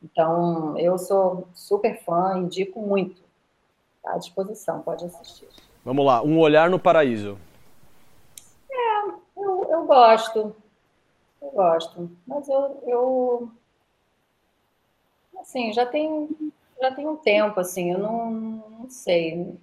Então, 0.04 0.78
eu 0.78 1.00
sou 1.00 1.48
super 1.56 2.00
fã, 2.04 2.38
indico 2.38 2.80
muito. 2.80 3.24
Tá 4.04 4.14
à 4.14 4.18
disposição, 4.20 4.82
pode 4.82 5.04
assistir. 5.04 5.48
Vamos 5.84 6.06
lá, 6.06 6.22
Um 6.22 6.38
Olhar 6.38 6.70
no 6.70 6.78
Paraíso. 6.78 7.40
É, 8.70 9.10
eu, 9.36 9.68
eu 9.68 9.86
gosto. 9.88 10.56
Eu 11.48 11.52
gosto, 11.52 12.12
mas 12.28 12.50
eu, 12.50 12.84
eu 12.86 13.52
assim, 15.40 15.72
já 15.72 15.86
tem, 15.86 16.28
já 16.82 16.92
tem 16.92 17.08
um 17.08 17.16
tempo, 17.16 17.60
assim, 17.60 17.94
eu 17.94 18.00
não, 18.00 18.32
não 18.32 18.90
sei. 18.90 19.56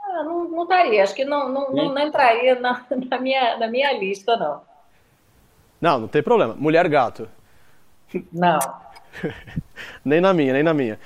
Ah, 0.00 0.24
não, 0.24 0.48
não 0.48 0.62
estaria, 0.62 1.02
acho 1.02 1.14
que 1.14 1.24
não, 1.24 1.48
não, 1.48 1.72
não, 1.72 1.94
não 1.94 1.98
entraria 2.02 2.58
na, 2.58 2.84
na, 3.10 3.18
minha, 3.18 3.58
na 3.58 3.68
minha 3.68 3.92
lista, 3.92 4.36
não. 4.36 4.62
Não, 5.80 6.00
não 6.00 6.08
tem 6.08 6.22
problema. 6.22 6.54
Mulher 6.54 6.88
gato. 6.88 7.28
Não. 8.32 8.58
nem 10.04 10.20
na 10.20 10.32
minha, 10.32 10.52
nem 10.54 10.62
na 10.62 10.72
minha. 10.72 10.98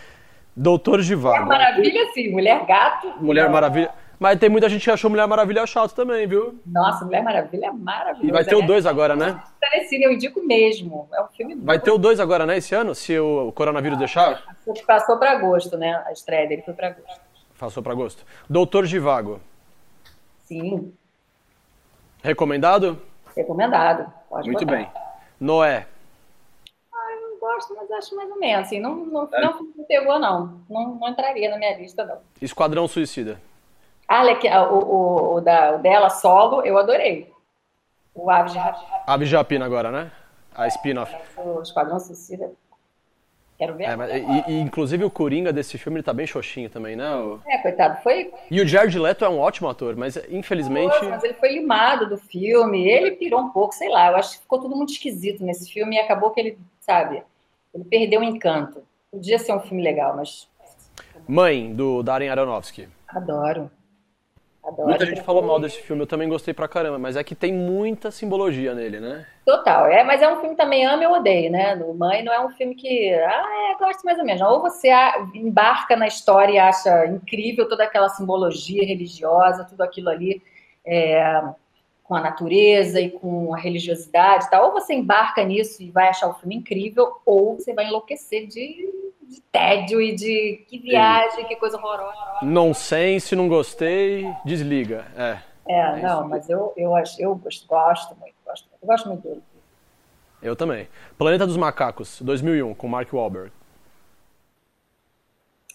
Doutor 0.54 1.02
Givago. 1.02 1.44
Mulher 1.44 1.58
Maravilha, 1.58 2.12
sim. 2.12 2.30
Mulher 2.30 2.66
gato. 2.66 3.14
Mulher 3.20 3.46
não. 3.46 3.52
Maravilha. 3.52 3.92
Mas 4.18 4.38
tem 4.38 4.48
muita 4.48 4.68
gente 4.68 4.82
que 4.82 4.90
achou 4.90 5.10
Mulher 5.10 5.26
Maravilha 5.26 5.66
chato 5.66 5.94
também, 5.94 6.26
viu? 6.26 6.58
Nossa, 6.64 7.04
Mulher 7.04 7.22
Maravilha 7.22 7.66
é 7.66 7.72
maravilhosa. 7.72 8.26
E 8.26 8.32
vai 8.32 8.44
ter 8.44 8.54
o 8.54 8.62
2 8.66 8.84
né? 8.84 8.90
agora, 8.90 9.14
né? 9.14 9.42
Telecine, 9.60 10.04
eu 10.04 10.12
indico 10.12 10.42
mesmo. 10.42 11.08
É 11.12 11.22
um 11.22 11.28
filme 11.28 11.54
Vai 11.56 11.78
ter 11.78 11.90
o 11.90 11.98
2 11.98 12.18
agora, 12.18 12.46
né, 12.46 12.56
esse 12.56 12.74
ano, 12.74 12.94
se 12.94 13.18
o 13.18 13.52
coronavírus 13.52 13.96
ah, 13.96 13.98
deixar? 13.98 14.56
Passou 14.86 15.18
para 15.18 15.32
agosto, 15.32 15.76
né? 15.76 16.02
A 16.06 16.12
estreia 16.12 16.48
dele 16.48 16.62
foi 16.62 16.72
para 16.72 16.88
agosto. 16.88 17.20
Passou 17.58 17.82
para 17.82 17.92
agosto. 17.92 18.24
Doutor 18.48 18.86
Givago. 18.86 19.40
Sim. 20.44 20.92
Recomendado? 22.22 23.00
Recomendado. 23.36 24.12
Pode 24.30 24.48
Muito 24.48 24.64
botar. 24.64 24.76
bem. 24.76 24.90
Noé. 25.38 25.86
Ah, 26.92 27.12
eu 27.20 27.38
gosto, 27.38 27.74
mas 27.74 27.90
acho 27.90 28.16
mais 28.16 28.30
ou 28.30 28.38
menos. 28.38 28.66
Assim, 28.66 28.80
não, 28.80 28.96
não, 28.96 29.28
é? 29.32 29.40
não 29.40 29.84
pegou, 29.86 30.18
não. 30.18 30.62
não. 30.68 30.94
Não 30.94 31.08
entraria 31.08 31.50
na 31.50 31.58
minha 31.58 31.76
lista, 31.76 32.04
não. 32.04 32.18
Esquadrão 32.40 32.88
Suicida. 32.88 33.38
Ah, 34.08 34.22
o, 34.70 34.78
o, 34.78 35.34
o, 35.34 35.40
da, 35.40 35.74
o 35.74 35.78
dela 35.78 36.08
solo, 36.10 36.62
eu 36.64 36.78
adorei. 36.78 37.32
O 38.14 38.30
Aves 38.30 38.52
de 38.52 38.58
Rapina. 38.58 38.88
Aves 39.06 39.28
de 39.28 39.36
Rapina 39.36 39.66
agora, 39.66 39.90
né? 39.90 40.12
A 40.54 40.66
spin-off. 40.68 41.14
O 41.36 41.60
Esquadrão 41.60 41.98
Suicida. 41.98 42.50
Quero 43.58 43.74
ver. 43.74 43.84
É, 43.84 43.96
mas, 43.96 44.10
e, 44.12 44.50
e, 44.52 44.60
inclusive 44.60 45.04
o 45.04 45.10
Coringa 45.10 45.52
desse 45.52 45.78
filme, 45.78 45.98
ele 45.98 46.04
tá 46.04 46.12
bem 46.12 46.26
xoxinho 46.26 46.68
também, 46.68 46.94
né? 46.94 47.14
O... 47.16 47.40
É, 47.46 47.58
coitado, 47.58 48.02
foi... 48.02 48.32
E 48.50 48.60
o 48.60 48.66
Jared 48.66 48.98
Leto 48.98 49.24
é 49.24 49.28
um 49.28 49.38
ótimo 49.38 49.68
ator, 49.68 49.96
mas 49.96 50.16
infelizmente... 50.28 50.92
Nossa, 50.92 51.08
mas 51.08 51.24
ele 51.24 51.34
foi 51.34 51.52
limado 51.52 52.06
do 52.06 52.18
filme, 52.18 52.86
ele 52.86 53.12
pirou 53.12 53.40
um 53.40 53.48
pouco, 53.48 53.74
sei 53.74 53.88
lá, 53.88 54.10
eu 54.10 54.16
acho 54.16 54.32
que 54.32 54.42
ficou 54.42 54.60
tudo 54.60 54.76
muito 54.76 54.92
esquisito 54.92 55.42
nesse 55.42 55.72
filme 55.72 55.96
e 55.96 55.98
acabou 55.98 56.30
que 56.30 56.40
ele, 56.40 56.58
sabe, 56.80 57.22
ele 57.74 57.84
perdeu 57.84 58.20
o 58.20 58.24
encanto. 58.24 58.82
Podia 59.10 59.38
ser 59.38 59.54
um 59.54 59.60
filme 59.60 59.82
legal, 59.82 60.14
mas... 60.14 60.48
Mãe, 61.26 61.74
do 61.74 62.02
Darren 62.02 62.28
Aronofsky. 62.28 62.88
Adoro. 63.08 63.70
Adoro. 64.66 64.88
Muita 64.88 65.06
gente 65.06 65.22
falou 65.22 65.42
mal 65.42 65.60
desse 65.60 65.80
filme, 65.80 66.02
eu 66.02 66.08
também 66.08 66.28
gostei 66.28 66.52
pra 66.52 66.66
caramba, 66.66 66.98
mas 66.98 67.16
é 67.16 67.22
que 67.22 67.36
tem 67.36 67.52
muita 67.52 68.10
simbologia 68.10 68.74
nele, 68.74 68.98
né? 68.98 69.24
Total, 69.44 69.86
é, 69.86 70.02
mas 70.02 70.20
é 70.20 70.28
um 70.28 70.40
filme 70.40 70.56
também 70.56 70.84
ama 70.84 71.08
ou 71.08 71.14
odeio, 71.14 71.52
né? 71.52 71.76
O 71.76 71.94
Mãe 71.94 72.24
não 72.24 72.32
é 72.32 72.44
um 72.44 72.50
filme 72.50 72.74
que, 72.74 73.14
ah, 73.14 73.46
é, 73.70 73.78
gosto 73.78 74.04
mais 74.04 74.18
ou 74.18 74.24
menos. 74.24 74.42
Ou 74.42 74.60
você 74.60 74.90
embarca 75.32 75.94
na 75.94 76.08
história 76.08 76.52
e 76.52 76.58
acha 76.58 77.06
incrível 77.06 77.68
toda 77.68 77.84
aquela 77.84 78.08
simbologia 78.08 78.84
religiosa, 78.84 79.64
tudo 79.64 79.82
aquilo 79.82 80.08
ali 80.08 80.42
é, 80.84 81.42
com 82.02 82.16
a 82.16 82.20
natureza 82.20 83.00
e 83.00 83.10
com 83.10 83.54
a 83.54 83.58
religiosidade 83.58 84.46
e 84.46 84.50
tal. 84.50 84.66
Ou 84.66 84.72
você 84.72 84.94
embarca 84.94 85.44
nisso 85.44 85.80
e 85.80 85.92
vai 85.92 86.08
achar 86.08 86.26
o 86.26 86.34
filme 86.34 86.56
incrível, 86.56 87.20
ou 87.24 87.54
você 87.54 87.72
vai 87.72 87.86
enlouquecer 87.86 88.48
de 88.48 89.05
de 89.28 89.40
tédio 89.52 90.00
e 90.00 90.14
de 90.14 90.64
que 90.68 90.78
viagem, 90.78 91.44
que 91.46 91.56
coisa 91.56 91.76
horrorosa. 91.76 92.16
Nonsense, 92.42 93.34
não 93.34 93.48
gostei, 93.48 94.26
desliga. 94.44 95.06
É. 95.16 95.38
É, 95.68 95.80
é 95.80 96.02
não, 96.02 96.28
mas 96.28 96.48
eu, 96.48 96.72
eu, 96.76 96.94
acho, 96.94 97.20
eu 97.20 97.34
gosto, 97.34 97.66
gosto 97.66 98.14
muito, 98.16 98.34
gosto, 98.44 98.68
eu 98.80 98.86
gosto 98.86 99.08
muito 99.08 99.22
dele. 99.22 99.42
Eu 100.40 100.54
também. 100.54 100.88
Planeta 101.18 101.46
dos 101.46 101.56
Macacos, 101.56 102.20
2001, 102.22 102.74
com 102.74 102.86
Mark 102.86 103.12
Wahlberg. 103.12 103.50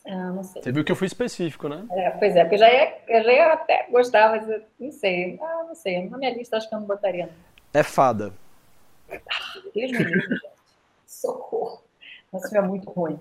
Ah, 0.08 0.32
não 0.32 0.44
sei. 0.44 0.62
Você 0.62 0.72
viu 0.72 0.84
que 0.84 0.92
eu 0.92 0.96
fui 0.96 1.08
específico, 1.08 1.68
né? 1.68 1.86
É, 1.92 2.10
pois 2.12 2.36
é, 2.36 2.44
porque 2.44 2.56
eu 2.56 2.60
já 2.60 2.72
ia, 2.72 2.98
eu 3.08 3.24
já 3.24 3.32
ia 3.32 3.54
até 3.54 3.88
gostar, 3.92 4.30
mas 4.30 4.50
eu 4.50 4.62
não 4.80 4.92
sei. 4.92 5.40
Ah, 5.42 5.66
não 5.68 5.76
sei. 5.76 6.10
Na 6.10 6.18
minha 6.18 6.34
lista 6.34 6.58
acho 6.58 6.68
que 6.70 6.74
eu 6.74 6.80
não 6.80 6.88
botaria. 6.88 7.28
Não. 7.28 7.34
É 7.74 7.84
fada. 7.84 8.34
Deus 9.74 9.92
me 9.92 10.04
livre, 10.04 10.20
gente. 10.20 10.52
Socorro. 11.06 11.84
Esse 12.34 12.50
filme 12.50 12.66
é 12.66 12.70
muito 12.70 12.90
ruim. 12.90 13.20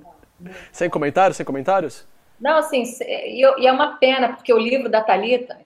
Sem 0.72 0.88
comentários? 0.88 1.36
Sem 1.36 1.46
comentários? 1.46 2.06
Não, 2.40 2.56
assim, 2.56 2.84
e, 3.02 3.44
é 3.44 3.72
uma 3.72 3.96
pena, 3.98 4.32
porque 4.32 4.52
o 4.52 4.58
livro 4.58 4.88
da 4.88 5.02
Talita, 5.02 5.58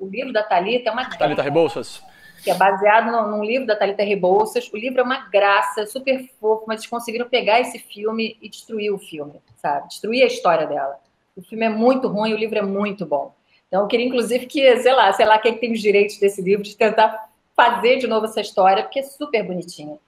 o 0.00 0.06
livro 0.06 0.32
da 0.32 0.42
Talita 0.42 0.88
é 0.88 0.92
uma 0.92 1.08
Talita 1.08 1.42
Rebouças? 1.42 2.02
Que 2.42 2.50
é 2.50 2.54
baseado 2.54 3.12
no, 3.12 3.36
num 3.36 3.44
livro 3.44 3.66
da 3.66 3.76
Talita 3.76 4.02
Rebouças. 4.02 4.68
O 4.72 4.76
livro 4.76 5.00
é 5.00 5.02
uma 5.04 5.28
graça, 5.28 5.86
super 5.86 6.26
fofo, 6.40 6.64
mas 6.66 6.80
eles 6.80 6.90
conseguiram 6.90 7.28
pegar 7.28 7.60
esse 7.60 7.78
filme 7.78 8.36
e 8.40 8.48
destruir 8.48 8.90
o 8.92 8.98
filme, 8.98 9.40
sabe? 9.58 9.88
Destruir 9.88 10.22
a 10.22 10.26
história 10.26 10.66
dela. 10.66 10.98
O 11.36 11.42
filme 11.42 11.64
é 11.64 11.68
muito 11.68 12.08
ruim, 12.08 12.32
o 12.32 12.36
livro 12.36 12.58
é 12.58 12.62
muito 12.62 13.06
bom. 13.06 13.34
Então, 13.68 13.82
eu 13.82 13.86
queria, 13.86 14.06
inclusive, 14.06 14.46
que, 14.46 14.76
sei 14.78 14.92
lá, 14.92 15.12
sei 15.12 15.24
lá 15.24 15.38
quem 15.38 15.56
tem 15.56 15.72
os 15.72 15.80
direitos 15.80 16.18
desse 16.18 16.42
livro, 16.42 16.64
de 16.64 16.76
tentar 16.76 17.30
fazer 17.56 17.98
de 17.98 18.06
novo 18.06 18.26
essa 18.26 18.40
história, 18.40 18.82
porque 18.82 18.98
é 18.98 19.02
super 19.02 19.42
bonitinha. 19.44 19.98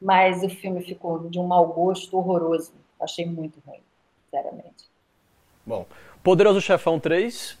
Mas 0.00 0.42
o 0.42 0.48
filme 0.48 0.82
ficou 0.82 1.28
de 1.28 1.38
um 1.38 1.46
mau 1.46 1.66
gosto 1.66 2.16
horroroso. 2.16 2.72
Achei 3.00 3.26
muito 3.26 3.60
ruim, 3.66 3.80
sinceramente. 4.24 4.88
Bom, 5.64 5.86
Poderoso 6.22 6.60
Chefão 6.60 6.98
3. 6.98 7.58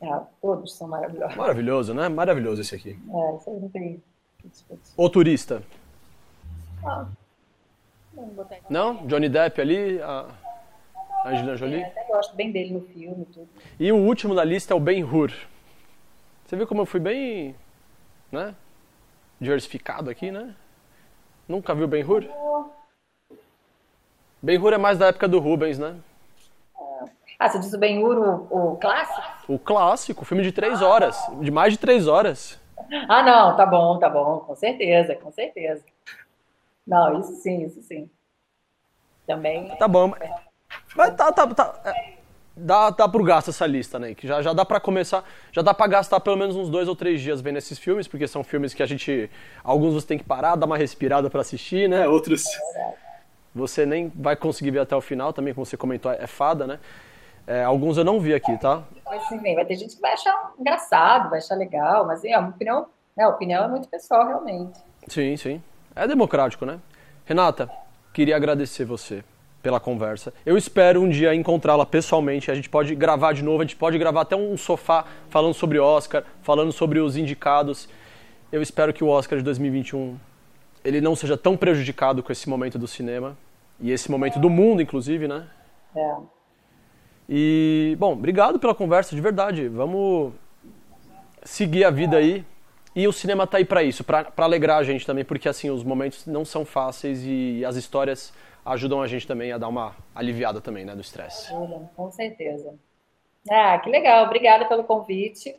É, 0.00 0.20
todos 0.40 0.76
são 0.76 0.88
maravilhosos. 0.88 1.36
Maravilhoso, 1.36 1.94
né? 1.94 2.08
Maravilhoso 2.08 2.60
esse 2.60 2.74
aqui. 2.74 2.90
É, 2.90 3.36
isso 3.36 3.50
aí 3.50 3.60
não 3.60 3.68
tem. 3.68 4.02
O 4.96 5.08
Turista. 5.08 5.62
Ah, 6.84 7.06
não, 8.12 8.46
não? 8.68 9.06
Johnny 9.06 9.28
Depp 9.28 9.60
ali, 9.60 10.00
a 10.02 10.26
Angelina 11.24 11.56
Jolie. 11.56 11.80
É, 11.80 11.86
até 11.86 12.04
gosto 12.04 12.36
bem 12.36 12.52
dele 12.52 12.74
no 12.74 12.82
filme 12.82 13.24
tudo. 13.26 13.48
E 13.80 13.90
o 13.90 13.96
último 13.96 14.34
da 14.34 14.44
lista 14.44 14.74
é 14.74 14.76
o 14.76 14.80
Ben 14.80 15.02
Hur. 15.02 15.32
Você 16.44 16.56
viu 16.56 16.66
como 16.66 16.82
eu 16.82 16.86
fui 16.86 17.00
bem, 17.00 17.54
né? 18.30 18.54
Diversificado 19.40 20.10
aqui, 20.10 20.30
né? 20.30 20.54
Nunca 21.48 21.74
viu 21.74 21.88
Ben 21.88 22.04
Hur? 22.04 22.24
Hur 24.58 24.72
é 24.72 24.78
mais 24.78 24.98
da 24.98 25.06
época 25.06 25.26
do 25.26 25.38
Rubens, 25.38 25.78
né? 25.78 25.94
Ah, 27.38 27.48
você 27.48 27.58
disse 27.58 27.74
o 27.74 27.78
Ben 27.78 28.02
Hur, 28.02 28.48
o, 28.50 28.72
o 28.72 28.76
clássico? 28.76 29.22
O 29.48 29.58
clássico, 29.58 30.24
filme 30.24 30.42
de 30.42 30.52
três 30.52 30.80
horas, 30.82 31.18
de 31.40 31.50
mais 31.50 31.72
de 31.72 31.78
três 31.78 32.06
horas. 32.06 32.58
Ah, 33.08 33.22
não, 33.22 33.56
tá 33.56 33.66
bom, 33.66 33.98
tá 33.98 34.08
bom, 34.08 34.40
com 34.40 34.54
certeza, 34.54 35.14
com 35.16 35.30
certeza. 35.32 35.82
Não, 36.86 37.20
isso 37.20 37.32
sim, 37.36 37.64
isso 37.64 37.82
sim. 37.82 38.08
Também. 39.26 39.74
Tá 39.76 39.88
bom. 39.88 40.12
Mas 40.94 41.14
tá, 41.14 41.32
tá, 41.32 41.46
tá. 41.46 41.80
É, 41.84 42.14
dá, 42.56 42.90
dá 42.90 43.08
pro 43.08 43.24
gasto 43.24 43.48
essa 43.48 43.66
lista, 43.66 43.98
né? 43.98 44.14
Que 44.14 44.26
já, 44.26 44.42
já 44.42 44.52
dá 44.52 44.64
para 44.64 44.78
começar, 44.78 45.24
já 45.50 45.62
dá 45.62 45.72
para 45.72 45.86
gastar 45.86 46.20
pelo 46.20 46.36
menos 46.36 46.56
uns 46.56 46.68
dois 46.68 46.88
ou 46.88 46.94
três 46.94 47.20
dias 47.20 47.40
vendo 47.40 47.56
esses 47.56 47.78
filmes, 47.78 48.06
porque 48.06 48.28
são 48.28 48.44
filmes 48.44 48.74
que 48.74 48.82
a 48.82 48.86
gente, 48.86 49.30
alguns 49.62 49.94
você 49.94 50.06
tem 50.06 50.18
que 50.18 50.24
parar, 50.24 50.56
dar 50.56 50.66
uma 50.66 50.76
respirada 50.76 51.30
para 51.30 51.40
assistir, 51.40 51.88
né? 51.88 52.06
Outros 52.06 52.44
você 53.54 53.86
nem 53.86 54.10
vai 54.14 54.34
conseguir 54.34 54.72
ver 54.72 54.80
até 54.80 54.96
o 54.96 55.00
final, 55.00 55.32
também 55.32 55.54
como 55.54 55.64
você 55.64 55.76
comentou, 55.76 56.10
é 56.12 56.26
fada, 56.26 56.66
né? 56.66 56.78
É, 57.46 57.62
alguns 57.62 57.96
eu 57.98 58.04
não 58.04 58.18
vi 58.18 58.34
aqui, 58.34 58.56
tá? 58.58 58.82
Vai 59.04 59.64
ter 59.66 59.76
gente 59.76 59.96
que 59.96 60.00
vai 60.00 60.14
achar 60.14 60.52
engraçado, 60.58 61.28
vai 61.28 61.38
achar 61.38 61.54
legal, 61.54 62.06
mas 62.06 62.24
é 62.24 62.36
uma 62.38 62.48
opinião, 62.48 62.86
né, 63.16 63.24
a 63.24 63.28
opinião 63.28 63.64
é 63.64 63.68
muito 63.68 63.86
pessoal, 63.88 64.26
realmente. 64.26 64.78
Sim, 65.08 65.36
sim. 65.36 65.62
É 65.94 66.08
democrático, 66.08 66.64
né? 66.64 66.80
Renata, 67.26 67.70
queria 68.12 68.34
agradecer 68.34 68.84
você 68.84 69.22
pela 69.62 69.78
conversa. 69.78 70.32
Eu 70.44 70.58
espero 70.58 71.00
um 71.00 71.08
dia 71.08 71.34
encontrá-la 71.34 71.86
pessoalmente. 71.86 72.50
A 72.50 72.54
gente 72.54 72.68
pode 72.68 72.94
gravar 72.94 73.32
de 73.32 73.42
novo, 73.42 73.62
a 73.62 73.64
gente 73.64 73.76
pode 73.76 73.96
gravar 73.98 74.22
até 74.22 74.36
um 74.36 74.56
sofá 74.56 75.04
falando 75.30 75.54
sobre 75.54 75.78
Oscar, 75.78 76.22
falando 76.42 76.70
sobre 76.72 76.98
os 76.98 77.16
indicados. 77.16 77.88
Eu 78.52 78.60
espero 78.60 78.92
que 78.92 79.02
o 79.02 79.08
Oscar 79.08 79.38
de 79.38 79.44
2021 79.44 80.16
ele 80.84 81.00
não 81.00 81.16
seja 81.16 81.36
tão 81.36 81.56
prejudicado 81.56 82.22
com 82.22 82.30
esse 82.30 82.48
momento 82.48 82.78
do 82.78 82.86
cinema 82.86 83.36
e 83.80 83.90
esse 83.90 84.10
momento 84.10 84.38
do 84.38 84.50
mundo, 84.50 84.82
inclusive, 84.82 85.26
né? 85.26 85.48
É. 85.96 86.16
E, 87.28 87.96
bom, 87.98 88.12
obrigado 88.12 88.58
pela 88.58 88.74
conversa, 88.74 89.16
de 89.16 89.20
verdade. 89.20 89.66
Vamos 89.68 90.32
seguir 91.42 91.84
a 91.84 91.90
vida 91.90 92.18
aí. 92.18 92.44
E 92.94 93.08
o 93.08 93.12
cinema 93.12 93.46
tá 93.46 93.56
aí 93.56 93.64
para 93.64 93.82
isso, 93.82 94.04
para 94.04 94.30
alegrar 94.36 94.78
a 94.78 94.84
gente 94.84 95.04
também, 95.04 95.24
porque 95.24 95.48
assim, 95.48 95.68
os 95.68 95.82
momentos 95.82 96.26
não 96.26 96.44
são 96.44 96.64
fáceis 96.64 97.24
e 97.24 97.64
as 97.64 97.74
histórias 97.74 98.32
ajudam 98.64 99.02
a 99.02 99.08
gente 99.08 99.26
também 99.26 99.50
a 99.50 99.58
dar 99.58 99.68
uma 99.68 99.96
aliviada 100.14 100.60
também, 100.60 100.84
né, 100.84 100.94
do 100.94 101.00
estresse. 101.00 101.50
Com 101.96 102.10
certeza. 102.12 102.74
Ah, 103.50 103.78
que 103.78 103.90
legal. 103.90 104.24
Obrigada 104.24 104.66
pelo 104.66 104.84
convite. 104.84 105.56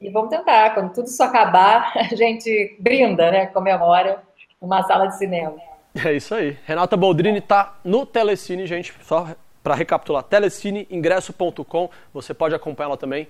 E 0.00 0.10
vamos 0.10 0.30
tentar, 0.30 0.74
quando 0.74 0.92
tudo 0.94 1.06
isso 1.06 1.22
acabar, 1.22 1.92
a 1.96 2.14
gente 2.14 2.76
brinda, 2.78 3.30
né, 3.30 3.46
comemora 3.46 4.25
numa 4.60 4.82
sala 4.82 5.06
de 5.06 5.16
cinema. 5.16 5.56
É 6.04 6.12
isso 6.12 6.34
aí. 6.34 6.56
Renata 6.64 6.96
Boldrini 6.96 7.38
está 7.38 7.78
no 7.84 8.04
Telecine, 8.04 8.66
gente. 8.66 8.92
Só 9.02 9.28
para 9.62 9.74
recapitular, 9.74 10.22
telecine.ingresso.com. 10.22 11.90
Você 12.12 12.34
pode 12.34 12.54
acompanhar 12.54 12.88
ela 12.88 12.96
também 12.96 13.26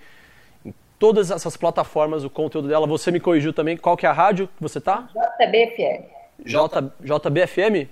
em 0.64 0.74
todas 0.98 1.30
essas 1.30 1.56
plataformas, 1.56 2.24
o 2.24 2.30
conteúdo 2.30 2.68
dela. 2.68 2.86
Você 2.86 3.10
me 3.10 3.20
corrigiu 3.20 3.52
também. 3.52 3.76
Qual 3.76 3.96
que 3.96 4.04
é 4.04 4.08
a 4.08 4.12
rádio 4.12 4.48
que 4.48 4.62
você 4.62 4.80
tá? 4.80 5.08
JBFM. 5.14 6.04
J, 6.44 6.92
JBFM? 7.00 7.88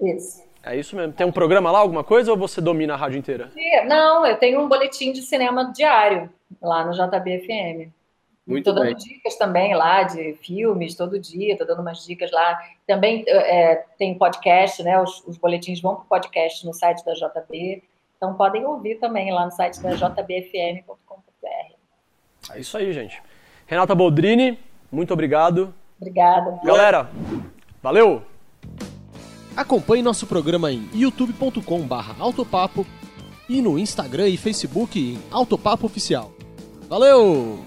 Isso. 0.00 0.44
É 0.62 0.76
isso 0.76 0.96
mesmo. 0.96 1.12
Tem 1.12 1.26
um 1.26 1.32
programa 1.32 1.70
lá, 1.70 1.78
alguma 1.78 2.02
coisa, 2.02 2.32
ou 2.32 2.36
você 2.36 2.60
domina 2.60 2.94
a 2.94 2.96
rádio 2.96 3.18
inteira? 3.18 3.52
Não, 3.86 4.26
eu 4.26 4.36
tenho 4.36 4.60
um 4.60 4.68
boletim 4.68 5.12
de 5.12 5.22
cinema 5.22 5.72
diário 5.72 6.28
lá 6.60 6.84
no 6.84 6.90
JBFM. 6.90 7.92
Muito 8.46 8.64
tô 8.64 8.72
dando 8.72 8.86
bem. 8.86 8.96
dicas 8.96 9.36
também 9.36 9.74
lá 9.74 10.04
de 10.04 10.34
filmes 10.34 10.94
todo 10.94 11.18
dia, 11.18 11.58
tô 11.58 11.64
dando 11.64 11.82
umas 11.82 12.04
dicas 12.04 12.30
lá. 12.30 12.58
Também 12.86 13.24
é, 13.26 13.84
tem 13.98 14.16
podcast, 14.16 14.82
né? 14.84 15.00
Os, 15.00 15.26
os 15.26 15.36
boletins 15.36 15.80
vão 15.80 15.96
para 15.96 16.04
o 16.04 16.06
podcast 16.06 16.64
no 16.64 16.72
site 16.72 17.04
da 17.04 17.12
JB. 17.12 17.82
Então 18.16 18.34
podem 18.34 18.64
ouvir 18.64 18.96
também 18.96 19.32
lá 19.32 19.44
no 19.44 19.50
site 19.50 19.80
da 19.80 19.90
jbfm.com.br. 19.90 21.74
É 22.54 22.60
isso 22.60 22.76
aí, 22.78 22.92
gente. 22.92 23.20
Renata 23.66 23.94
Boldrini, 23.94 24.58
muito 24.92 25.12
obrigado. 25.12 25.74
Obrigada. 26.00 26.60
Galera, 26.62 27.10
valeu! 27.82 28.22
Acompanhe 29.56 30.02
nosso 30.02 30.26
programa 30.26 30.70
em 30.70 30.88
youtube.com/autopapo 30.94 32.86
e 33.48 33.60
no 33.60 33.78
Instagram 33.78 34.28
e 34.28 34.36
Facebook 34.36 34.98
em 34.98 35.18
Autopapo 35.32 35.86
Oficial. 35.86 36.30
Valeu! 36.88 37.64